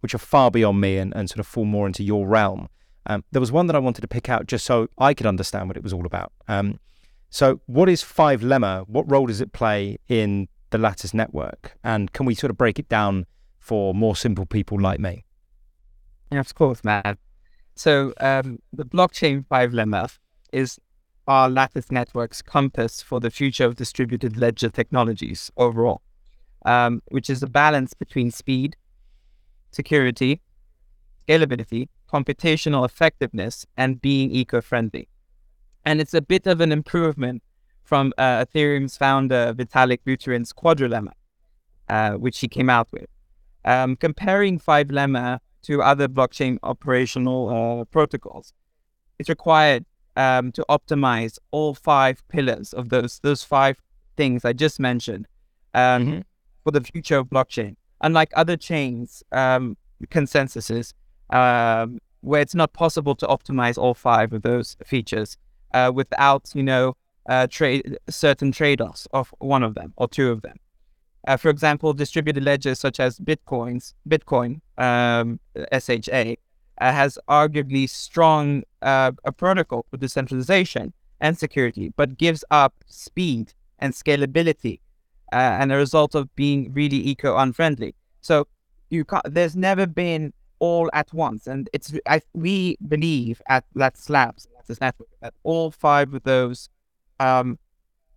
[0.01, 2.67] which are far beyond me and, and sort of fall more into your realm.
[3.05, 5.69] Um, there was one that I wanted to pick out just so I could understand
[5.69, 6.33] what it was all about.
[6.47, 6.79] Um,
[7.29, 8.87] so, what is five lemma?
[8.87, 11.77] What role does it play in the Lattice network?
[11.83, 13.25] And can we sort of break it down
[13.59, 15.25] for more simple people like me?
[16.31, 17.17] Of course, man.
[17.75, 20.17] So, um, the blockchain five lemma
[20.51, 20.79] is
[21.27, 26.01] our Lattice network's compass for the future of distributed ledger technologies overall,
[26.65, 28.77] um, which is a balance between speed,
[29.71, 30.41] security,
[31.27, 35.09] scalability, computational effectiveness, and being eco friendly.
[35.87, 37.41] And it's a bit of an improvement
[37.85, 41.13] from uh, Ethereum's founder Vitalik Buterin's quadrilemma,
[41.87, 43.07] uh, which he came out with.
[43.63, 48.53] Um, comparing five lemma to other blockchain operational uh, protocols,
[49.17, 49.85] it's required
[50.17, 53.81] um, to optimize all five pillars of those those five
[54.17, 55.25] things I just mentioned
[55.73, 56.19] um, mm-hmm.
[56.65, 57.77] for the future of blockchain.
[58.01, 59.77] Unlike other chains, um,
[60.09, 60.93] consensuses,
[61.29, 65.37] um, where it's not possible to optimize all five of those features,
[65.77, 66.95] uh, without you know
[67.27, 70.57] uh, trade certain trade-offs of one of them or two of them.
[71.27, 75.39] Uh, for example, distributed ledgers such as Bitcoin's Bitcoin um,
[75.85, 76.35] SHA
[76.79, 83.53] uh, has arguably strong uh, a protocol for decentralization and security, but gives up speed
[83.79, 84.79] and scalability,
[85.33, 87.93] uh, and a result of being really eco unfriendly.
[88.21, 88.47] So
[88.89, 94.09] you can't, there's never been all at once, and it's I, we believe at Lattice
[94.09, 96.69] Labs this network that all five of those
[97.19, 97.57] um,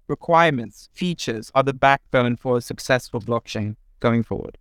[0.09, 4.59] requirements, features are the backbone for a successful blockchain going forward.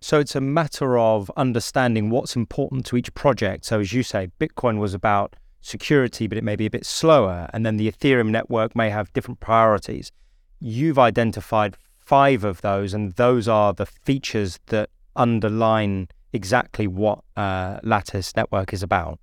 [0.00, 3.64] So it's a matter of understanding what's important to each project.
[3.66, 7.48] So as you say, Bitcoin was about security, but it may be a bit slower.
[7.52, 10.10] And then the Ethereum network may have different priorities.
[10.58, 17.78] You've identified five of those, and those are the features that underline exactly what uh,
[17.82, 19.20] Lattice Network is about.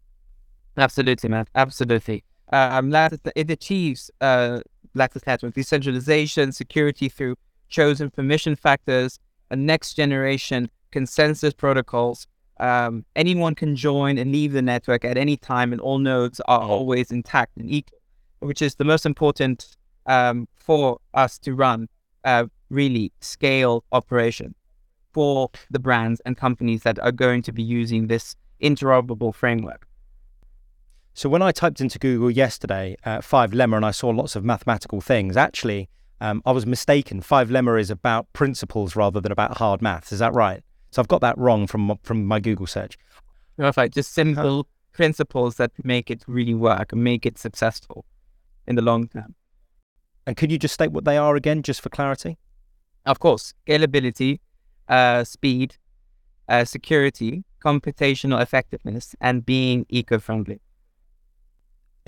[0.80, 1.46] Absolutely, man.
[1.56, 2.24] Absolutely.
[2.52, 2.94] Uh, um,
[3.36, 4.62] it achieves uh,
[4.96, 7.36] Lattice Network decentralization, security through
[7.68, 9.20] chosen permission factors,
[9.52, 12.26] a next generation consensus protocols.
[12.60, 16.62] Um, anyone can join and leave the network at any time, and all nodes are
[16.62, 18.00] always intact and equal,
[18.40, 21.88] which is the most important um, for us to run
[22.24, 24.56] uh, really scale operation
[25.14, 29.89] for the brands and companies that are going to be using this interoperable framework.
[31.20, 34.46] So when I typed into Google yesterday uh, five lemma and I saw lots of
[34.46, 35.90] mathematical things, actually,
[36.22, 37.20] um, I was mistaken.
[37.20, 40.14] Five lemma is about principles rather than about hard maths.
[40.14, 40.64] Is that right?
[40.92, 42.98] So I've got that wrong from from my Google search.
[43.58, 43.96] Perfect.
[43.96, 48.06] Just simple principles that make it really work and make it successful
[48.66, 49.36] in the long term.
[50.26, 52.38] And could you just state what they are again, just for clarity?
[53.06, 54.40] Of course, scalability,
[54.88, 55.76] uh, speed,
[56.48, 60.62] uh, security, computational effectiveness, and being eco-friendly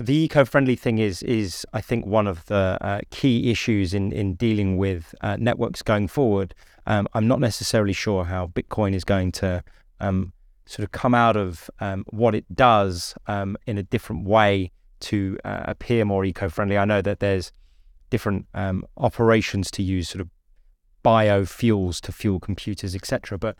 [0.02, 4.34] the eco-friendly thing is is I think one of the uh, key issues in in
[4.34, 6.54] dealing with uh, networks going forward.
[6.86, 9.62] Um, I'm not necessarily sure how Bitcoin is going to
[10.00, 10.32] um,
[10.66, 15.38] sort of come out of um, what it does um, in a different way to
[15.44, 16.76] uh, appear more eco-friendly.
[16.78, 17.52] I know that there's
[18.10, 20.28] different um, operations to use, sort of
[21.04, 23.38] biofuels to fuel computers, etc.
[23.38, 23.56] But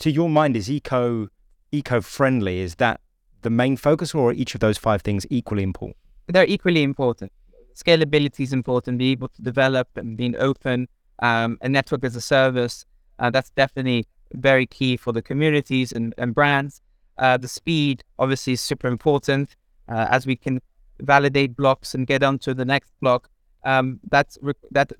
[0.00, 1.28] to your mind, is eco
[1.72, 2.60] eco-friendly?
[2.60, 3.00] Is that
[3.42, 5.96] the main focus, or are each of those five things equally important?
[6.28, 7.32] They're equally important.
[7.74, 8.98] Scalability is important.
[8.98, 10.88] Being able to develop and being open,
[11.20, 12.84] um, a network as a service.
[13.18, 16.80] Uh, that's definitely very key for the communities and, and brands.
[17.18, 19.56] Uh, the speed obviously is super important
[19.88, 20.60] uh, as we can
[21.00, 23.28] validate blocks and get onto the next block.
[23.64, 24.92] Um, that's re- that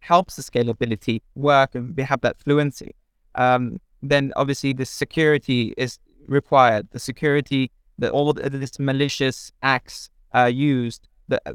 [0.00, 2.94] helps the scalability work and we have that fluency.
[3.34, 6.88] Um, then obviously the security is required.
[6.90, 11.08] The security that all this malicious acts are used.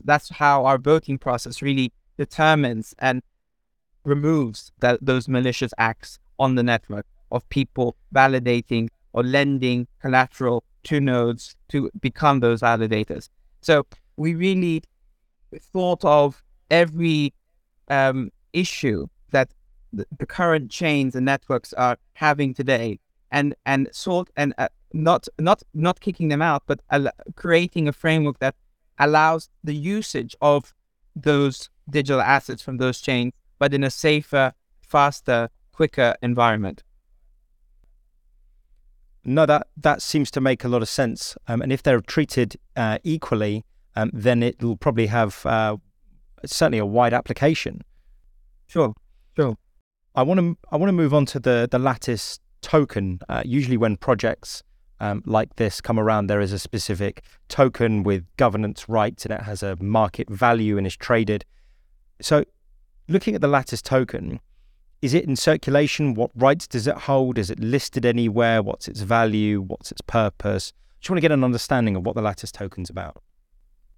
[0.05, 3.21] that's how our voting process really determines and
[4.03, 10.99] removes that, those malicious acts on the network of people validating or lending collateral to
[10.99, 13.29] nodes to become those validators.
[13.61, 14.83] So we really
[15.73, 17.33] thought of every
[17.89, 19.49] um, issue that
[19.93, 22.99] the, the, current chains and networks are having today,
[23.31, 27.93] and and sort and uh, not not not kicking them out, but al- creating a
[27.93, 28.55] framework that
[28.99, 30.73] allows the usage of
[31.15, 36.83] those digital assets from those chains, but in a safer, faster, quicker environment.
[39.23, 41.37] No, that that seems to make a lot of sense.
[41.47, 43.65] Um, and if they're treated uh, equally,
[43.95, 45.77] um, then it will probably have uh,
[46.45, 47.81] certainly a wide application.
[48.67, 48.93] Sure,
[49.35, 49.57] sure.
[50.15, 53.19] I want to I want to move on to the the Lattice token.
[53.29, 54.61] Uh, usually, when projects
[54.99, 59.41] um, like this come around, there is a specific token with governance rights, and it
[59.41, 61.45] has a market value and is traded.
[62.21, 62.43] So,
[63.07, 64.41] looking at the Lattice token,
[65.01, 66.13] is it in circulation?
[66.13, 67.37] What rights does it hold?
[67.37, 68.61] Is it listed anywhere?
[68.61, 69.61] What's its value?
[69.61, 70.73] What's its purpose?
[70.99, 73.23] Just want to get an understanding of what the Lattice token's about.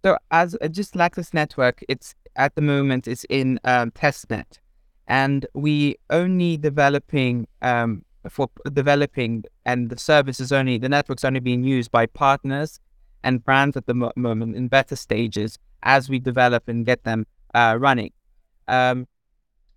[0.06, 4.60] So, as uh, just Lattice Network, it's at the moment it's in um, testnet,
[5.08, 11.40] and we only developing um, for developing, and the service is only the network's only
[11.40, 12.80] being used by partners
[13.24, 17.26] and brands at the mo- moment in beta stages as we develop and get them
[17.54, 18.12] uh, running.
[18.68, 19.08] Um,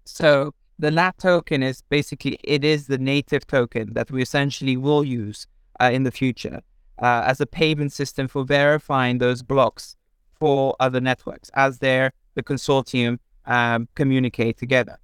[0.05, 5.05] so the LAT token is basically it is the native token that we essentially will
[5.05, 5.46] use
[5.80, 6.61] uh, in the future
[7.00, 9.96] uh, as a payment system for verifying those blocks
[10.38, 14.98] for other networks as they the consortium um, communicate together.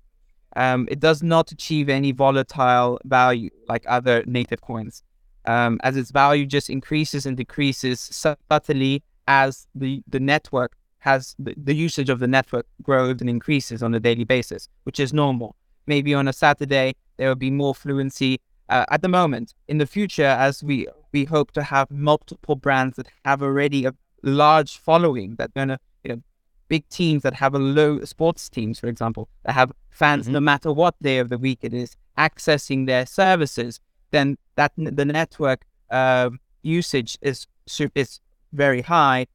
[0.65, 5.03] Um, it does not achieve any volatile value like other native coins,
[5.45, 11.55] um, as its value just increases and decreases subtly as the, the network has the,
[11.57, 15.55] the usage of the network grows and increases on a daily basis, which is normal
[15.89, 18.39] maybe on a Saturday there will be more fluency.
[18.69, 22.97] Uh, at the moment, in the future, as we we hope to have multiple brands
[22.97, 26.23] that have already a large following, that gonna you know
[26.69, 30.35] big teams that have a low sports teams, for example, that have fans mm-hmm.
[30.35, 33.81] no matter what day of the week it is accessing their services,
[34.11, 36.31] then that the network uh,
[36.63, 37.47] usage is
[37.95, 38.21] is
[38.53, 39.27] very high.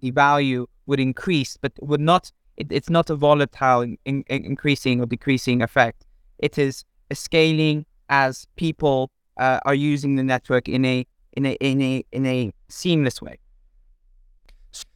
[0.00, 5.00] The value would increase, but would not it, it's not a volatile in, in, increasing
[5.00, 6.04] or decreasing effect.
[6.38, 11.06] It is scaling as people uh, are using the network in a
[11.36, 13.38] in a in a in a seamless way.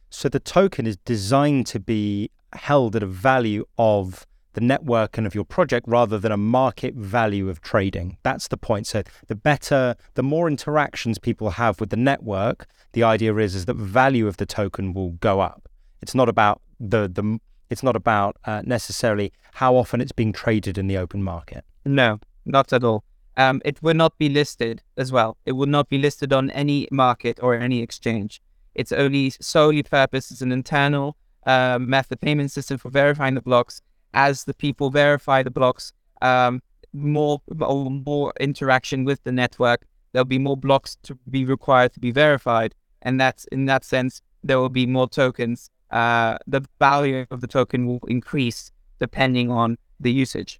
[0.09, 4.25] So the token is designed to be held at a value of
[4.57, 8.17] the network and of your project rather than a market value of trading.
[8.23, 8.87] That's the point.
[8.87, 13.65] So the better, the more interactions people have with the network, the idea is is
[13.65, 15.69] that value of the token will go up.
[16.01, 17.39] It's not about the the
[17.69, 21.63] it's not about uh, necessarily how often it's being traded in the open market.
[21.85, 23.03] No, not at all.
[23.35, 25.37] Um, it will not be listed as well.
[25.45, 28.41] It will not be listed on any market or any exchange.
[28.73, 33.81] It's only solely purpose as an internal uh, method payment system for verifying the blocks.
[34.13, 36.61] As the people verify the blocks, um,
[36.93, 39.85] more more interaction with the network.
[40.11, 44.21] There'll be more blocks to be required to be verified, and that's in that sense
[44.43, 49.77] there will be more tokens uh, the value of the token will increase depending on
[49.99, 50.59] the usage.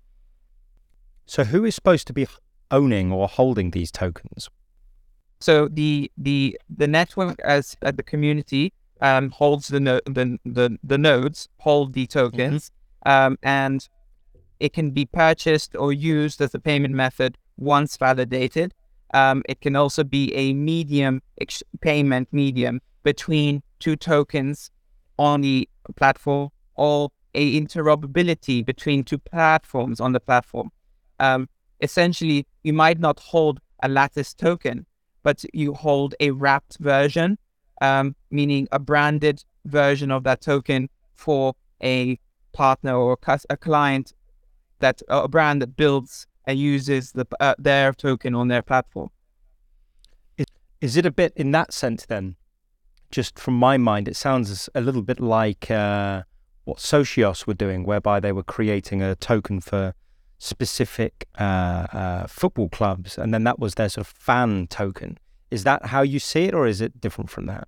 [1.26, 2.28] So, who is supposed to be
[2.72, 4.50] owning or holding these tokens?
[5.40, 10.80] So the the the network as uh, the community um, holds the, no- the the
[10.84, 12.77] the nodes hold the tokens, mm-hmm.
[13.06, 13.88] Um, and
[14.60, 18.74] it can be purchased or used as a payment method once validated.
[19.14, 24.72] Um, it can also be a medium ex- payment medium between two tokens
[25.18, 30.72] on the platform or a interoperability between two platforms on the platform.
[31.20, 31.48] Um,
[31.82, 34.86] essentially, you might not hold a Lattice token,
[35.24, 37.38] but you hold a wrapped version,
[37.82, 42.20] um, meaning a branded version of that token for a
[42.64, 43.18] partner or
[43.50, 44.14] a client
[44.80, 49.10] that a brand that builds and uses the, uh, their token on their platform.
[50.38, 50.46] Is,
[50.82, 52.36] is it a bit in that sense then
[53.12, 56.24] just from my mind, it sounds a little bit like uh,
[56.66, 59.94] what Socios were doing, whereby they were creating a token for
[60.40, 65.18] specific uh, uh, football clubs, and then that was their sort of fan token.
[65.50, 67.68] Is that how you see it, or is it different from that?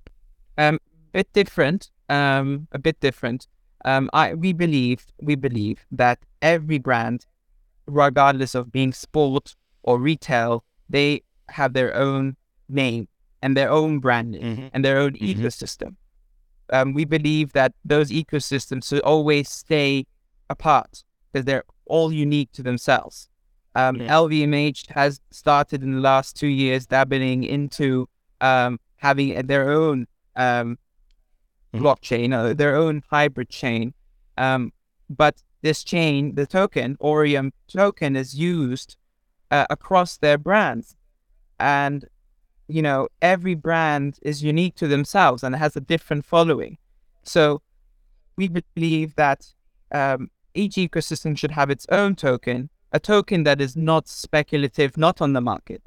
[0.57, 0.79] Um,
[1.13, 1.89] bit different.
[2.09, 3.47] Um, a bit different.
[3.85, 7.25] Um, I we believe we believe that every brand,
[7.87, 12.35] regardless of being sport or retail, they have their own
[12.67, 13.07] name
[13.41, 14.67] and their own branding mm-hmm.
[14.73, 15.41] and their own mm-hmm.
[15.41, 15.95] ecosystem.
[16.71, 20.05] Um, we believe that those ecosystems should always stay
[20.49, 23.29] apart because they're all unique to themselves.
[23.75, 24.09] Um, yeah.
[24.09, 28.07] LVMH has started in the last two years dabbling into
[28.41, 30.77] um, having their own um,
[31.73, 31.85] mm-hmm.
[31.85, 33.93] blockchain, uh, their own hybrid chain.
[34.37, 34.71] Um,
[35.09, 38.95] but this chain, the token, Aureum token, is used
[39.51, 40.95] uh, across their brands.
[41.59, 42.05] And,
[42.67, 46.77] you know, every brand is unique to themselves and has a different following.
[47.23, 47.61] So
[48.37, 49.47] we believe that
[49.91, 55.21] um, each ecosystem should have its own token, a token that is not speculative, not
[55.21, 55.81] on the market.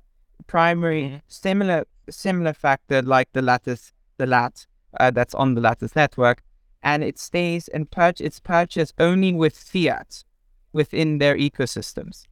[0.47, 1.17] Primary, mm-hmm.
[1.29, 4.67] similar, similar factor like the lattice, the lat
[5.01, 6.43] uh, that's on the lattice network,
[6.83, 10.25] and it stays and purch- it's purchased only with fiat
[10.73, 12.27] within their ecosystems.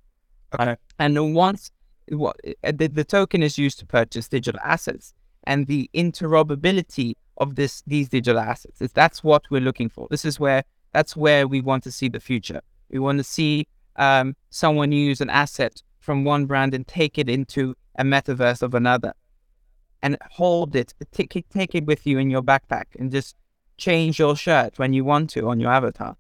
[0.55, 0.77] Okay.
[0.99, 1.71] And once
[2.09, 7.55] what, uh, the, the token is used to purchase digital assets and the interoperability of
[7.55, 10.07] this these digital assets is that's what we're looking for.
[10.11, 12.61] This is where that's where we want to see the future.
[12.91, 17.29] We want to see um, someone use an asset from one brand and take it
[17.29, 19.15] into a metaverse of another
[20.03, 23.37] and hold it, take it, take it with you in your backpack and just
[23.77, 26.17] change your shirt when you want to on your avatar.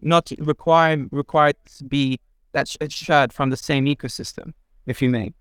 [0.00, 2.20] Not require required to be
[2.52, 4.52] that shirt from the same ecosystem,
[4.86, 5.32] if you may.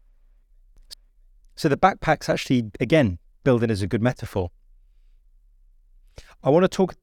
[1.56, 4.50] So the backpack's actually again building as a good metaphor.
[6.44, 6.96] I want to talk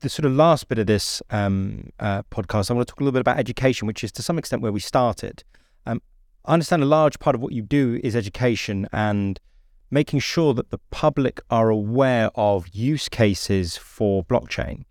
[0.00, 2.70] the sort of last bit of this um, uh, podcast.
[2.70, 4.72] I want to talk a little bit about education, which is to some extent where
[4.72, 5.44] we started.
[5.86, 6.00] Um,
[6.46, 9.38] I understand a large part of what you do is education and
[9.90, 14.84] making sure that the public are aware of use cases for blockchain.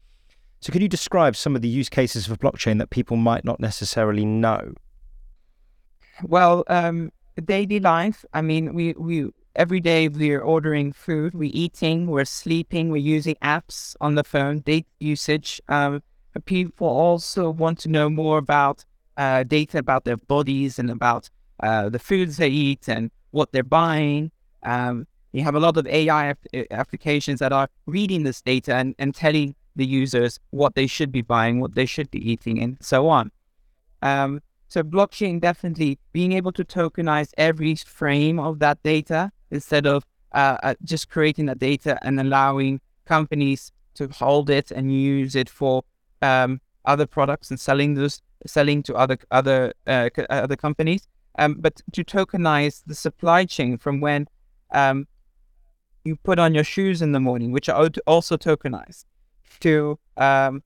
[0.62, 3.60] So, could you describe some of the use cases for blockchain that people might not
[3.60, 4.74] necessarily know?
[6.24, 7.12] Well, um,
[7.46, 8.26] daily life.
[8.34, 13.36] I mean, we we every day we're ordering food, we're eating, we're sleeping, we're using
[13.42, 14.60] apps on the phone.
[14.60, 15.62] Data usage.
[15.70, 16.04] Um,
[16.46, 18.86] people also want to know more about
[19.18, 21.30] uh, data about their bodies and about
[21.62, 24.32] uh, the foods they eat and what they're buying.
[24.64, 28.96] Um, you have a lot of AI ap- applications that are reading this data and,
[28.98, 32.78] and telling the users what they should be buying, what they should be eating, and
[32.82, 33.32] so on.
[34.02, 40.06] Um, so blockchain definitely being able to tokenize every frame of that data instead of
[40.34, 45.50] uh, uh, just creating that data and allowing companies to hold it and use it
[45.50, 45.84] for
[46.22, 51.08] um, other products and selling those selling to other other uh, other companies.
[51.38, 54.28] Um, but to tokenize the supply chain from when
[54.72, 55.08] um,
[56.04, 59.06] you put on your shoes in the morning, which are also tokenized,
[59.60, 60.64] to um,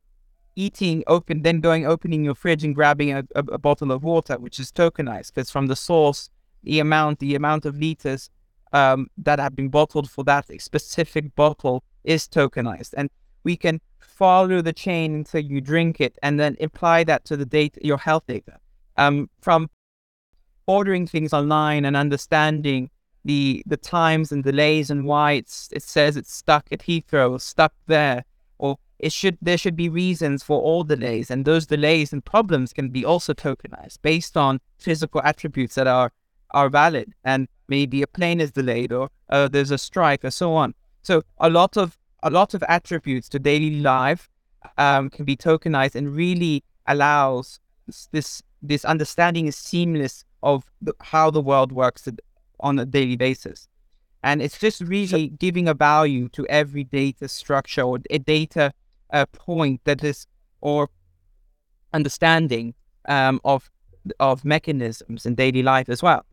[0.55, 4.37] eating open, then going opening your fridge and grabbing a, a, a bottle of water,
[4.37, 6.29] which is tokenized because from the source,
[6.63, 8.29] the amount, the amount of liters
[8.71, 13.09] um, that have been bottled for that specific bottle is tokenized, and
[13.43, 17.45] we can follow the chain until you drink it, and then apply that to the
[17.45, 18.57] data, your health data.
[18.95, 19.69] Um, from
[20.67, 22.89] ordering things online and understanding
[23.25, 27.39] the the times and delays and why it's it says it's stuck at Heathrow or
[27.39, 28.25] stuck there
[28.57, 32.73] or it should there should be reasons for all delays and those delays and problems
[32.73, 36.11] can be also tokenized based on physical attributes that are
[36.51, 40.53] are valid and maybe a plane is delayed or uh, there's a strike or so
[40.53, 40.73] on.
[41.01, 44.29] So a lot of a lot of attributes to daily life
[44.77, 47.59] um, can be tokenized and really allows
[48.11, 52.07] this this understanding is seamless of the, how the world works
[52.63, 53.67] on a daily basis.
[54.23, 58.73] And it's just really giving a value to every data structure or a data
[59.11, 60.25] uh, point that is,
[60.61, 60.89] or
[61.93, 62.73] understanding
[63.07, 63.69] um, of
[64.19, 66.25] of mechanisms in daily life as well.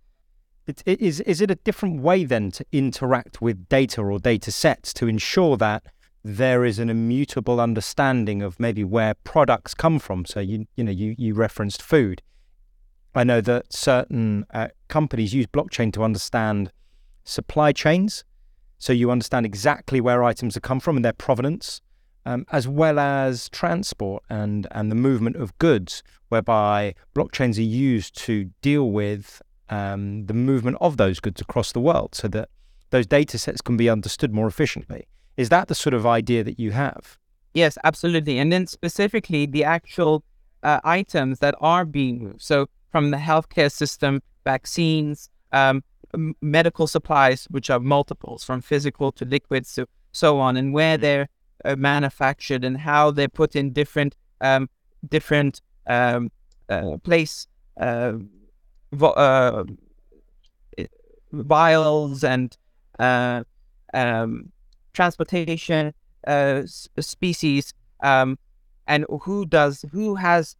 [0.66, 4.52] It, it is is it a different way then to interact with data or data
[4.52, 5.82] sets to ensure that
[6.22, 10.24] there is an immutable understanding of maybe where products come from?
[10.24, 12.22] So you you know you you referenced food.
[13.14, 16.70] I know that certain uh, companies use blockchain to understand
[17.24, 18.24] supply chains.
[18.78, 21.82] So you understand exactly where items have come from and their provenance,
[22.24, 28.16] um, as well as transport and, and the movement of goods, whereby blockchains are used
[28.18, 32.48] to deal with um, the movement of those goods across the world so that
[32.90, 35.06] those data sets can be understood more efficiently.
[35.36, 37.18] Is that the sort of idea that you have?
[37.54, 38.38] Yes, absolutely.
[38.38, 40.24] And then specifically the actual
[40.62, 42.42] uh, items that are being moved.
[42.42, 45.82] So from the healthcare system, vaccines, um,
[46.40, 51.00] medical supplies, which are multiples from physical to liquids to so on, and where mm.
[51.00, 51.28] they're
[51.64, 54.68] uh, manufactured and how they're put in different um,
[55.08, 56.30] different um,
[56.68, 58.12] uh, place uh,
[58.92, 59.64] vo- uh,
[61.32, 62.56] vials and
[62.98, 63.42] uh,
[63.94, 64.50] um,
[64.92, 65.92] transportation
[66.26, 66.62] uh,
[66.98, 67.72] species
[68.02, 68.38] um,
[68.86, 70.56] and who does who has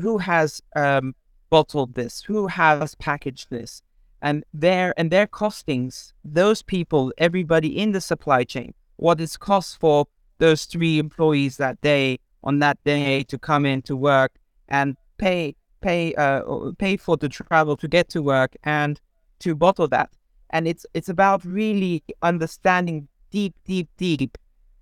[0.00, 1.14] who has um,
[1.54, 3.82] bottled this who has packaged this
[4.20, 9.74] and their and their costings those people everybody in the supply chain what it costs
[9.74, 10.06] for
[10.38, 14.32] those three employees that day on that day to come in to work
[14.68, 16.40] and pay pay uh,
[16.78, 19.00] pay for the travel to get to work and
[19.40, 20.10] to bottle that.
[20.50, 24.38] And it's it's about really understanding deep deep deep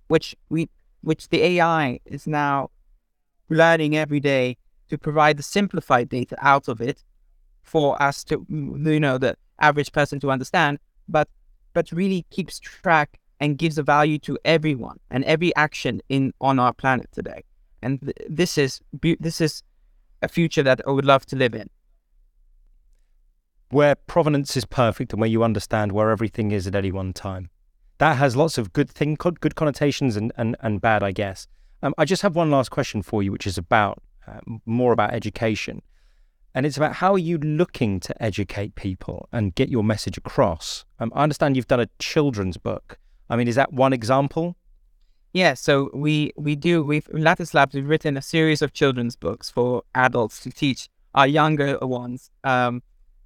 [0.07, 0.69] which we
[1.01, 2.69] which the AI is now
[3.49, 4.57] learning every day
[4.93, 7.03] to provide the simplified data out of it
[7.63, 11.27] for us to you know the average person to understand but
[11.73, 16.59] but really keeps track and gives a value to everyone and every action in on
[16.59, 17.43] our planet today.
[17.81, 18.79] And th- this is
[19.19, 19.63] this is
[20.21, 21.69] a future that I would love to live in.
[23.69, 27.49] Where provenance is perfect and where you understand where everything is at any one time.
[27.97, 31.47] That has lots of good thing good connotations and and, and bad I guess.
[31.81, 35.13] Um, I just have one last question for you which is about uh, more about
[35.13, 35.81] education
[36.55, 40.85] and it's about how are you looking to educate people and get your message across.
[40.99, 42.97] Um, I understand you've done a children's book.
[43.29, 44.55] I mean, is that one example?
[45.33, 49.49] Yeah, so we we do we've Lattice Labs we've written a series of children's books
[49.49, 52.29] for adults to teach our younger ones.
[52.43, 52.83] Um,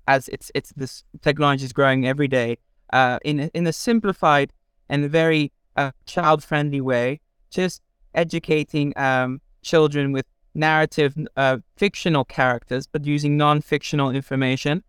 [0.07, 2.59] as it's it's this technology is growing every day.
[2.93, 4.53] Uh, in in a simplified
[4.87, 7.19] and very uh, child friendly way,
[7.49, 7.81] just
[8.13, 10.25] educating um, children with
[10.57, 14.83] narrative, uh, fictional characters, but using non-fictional information.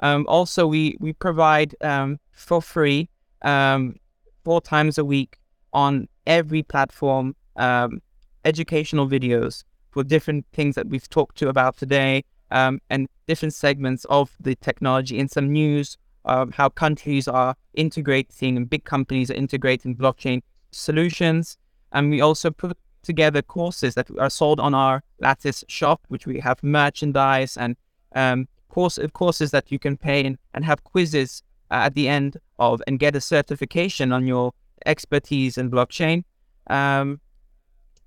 [0.00, 3.08] Um, also, we we provide um, for free
[3.42, 3.96] um,
[4.44, 5.38] four times a week
[5.72, 8.00] on every platform um,
[8.44, 14.04] educational videos for different things that we've talked to about today um, and different segments
[14.06, 19.34] of the technology and some news of how countries are integrating and big companies are
[19.34, 21.56] integrating blockchain solutions.
[21.92, 26.40] And we also put together courses that are sold on our Lattice shop, which we
[26.40, 27.76] have merchandise and
[28.14, 32.36] um, course, courses that you can pay and, and have quizzes uh, at the end
[32.58, 34.52] of and get a certification on your
[34.84, 36.24] expertise in blockchain
[36.68, 37.20] um,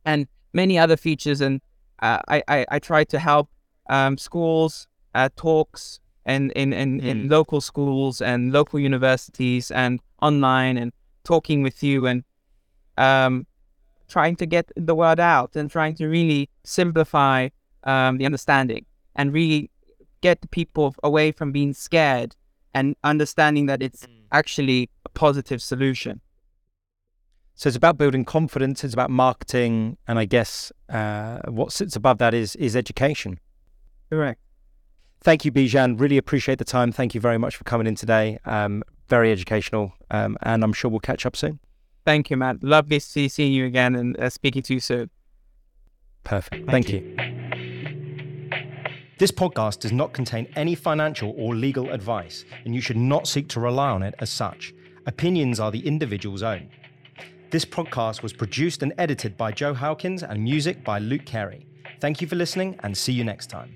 [0.05, 1.41] and many other features.
[1.41, 1.61] And
[2.01, 3.49] uh, I, I, I, try to help
[3.89, 7.27] um, schools, uh, talks, and in, in, in hmm.
[7.29, 10.91] local schools and local universities and online and
[11.23, 12.23] talking with you and
[12.97, 13.47] um,
[14.07, 17.49] trying to get the word out and trying to really simplify
[17.83, 18.85] um, the understanding
[19.15, 19.69] and really
[20.21, 22.35] get people away from being scared
[22.73, 24.11] and understanding that it's mm.
[24.31, 26.21] actually a positive solution.
[27.55, 28.83] So it's about building confidence.
[28.83, 33.39] It's about marketing, and I guess uh, what sits above that is is education.
[34.11, 34.39] Correct.
[35.21, 35.99] Thank you, Bijan.
[35.99, 36.91] Really appreciate the time.
[36.91, 38.37] Thank you very much for coming in today.
[38.45, 41.59] Um, very educational, um, and I'm sure we'll catch up soon.
[42.07, 42.63] Thank you, Matt.
[42.63, 45.09] Lovely to see you again and uh, speaking to you soon.
[46.23, 46.65] Perfect.
[46.65, 46.99] Thank, Thank you.
[46.99, 47.15] you.
[49.19, 53.49] This podcast does not contain any financial or legal advice, and you should not seek
[53.49, 54.73] to rely on it as such.
[55.05, 56.69] Opinions are the individual's own.
[57.51, 61.67] This podcast was produced and edited by Joe Hawkins and music by Luke Carey.
[61.99, 63.75] Thank you for listening and see you next time.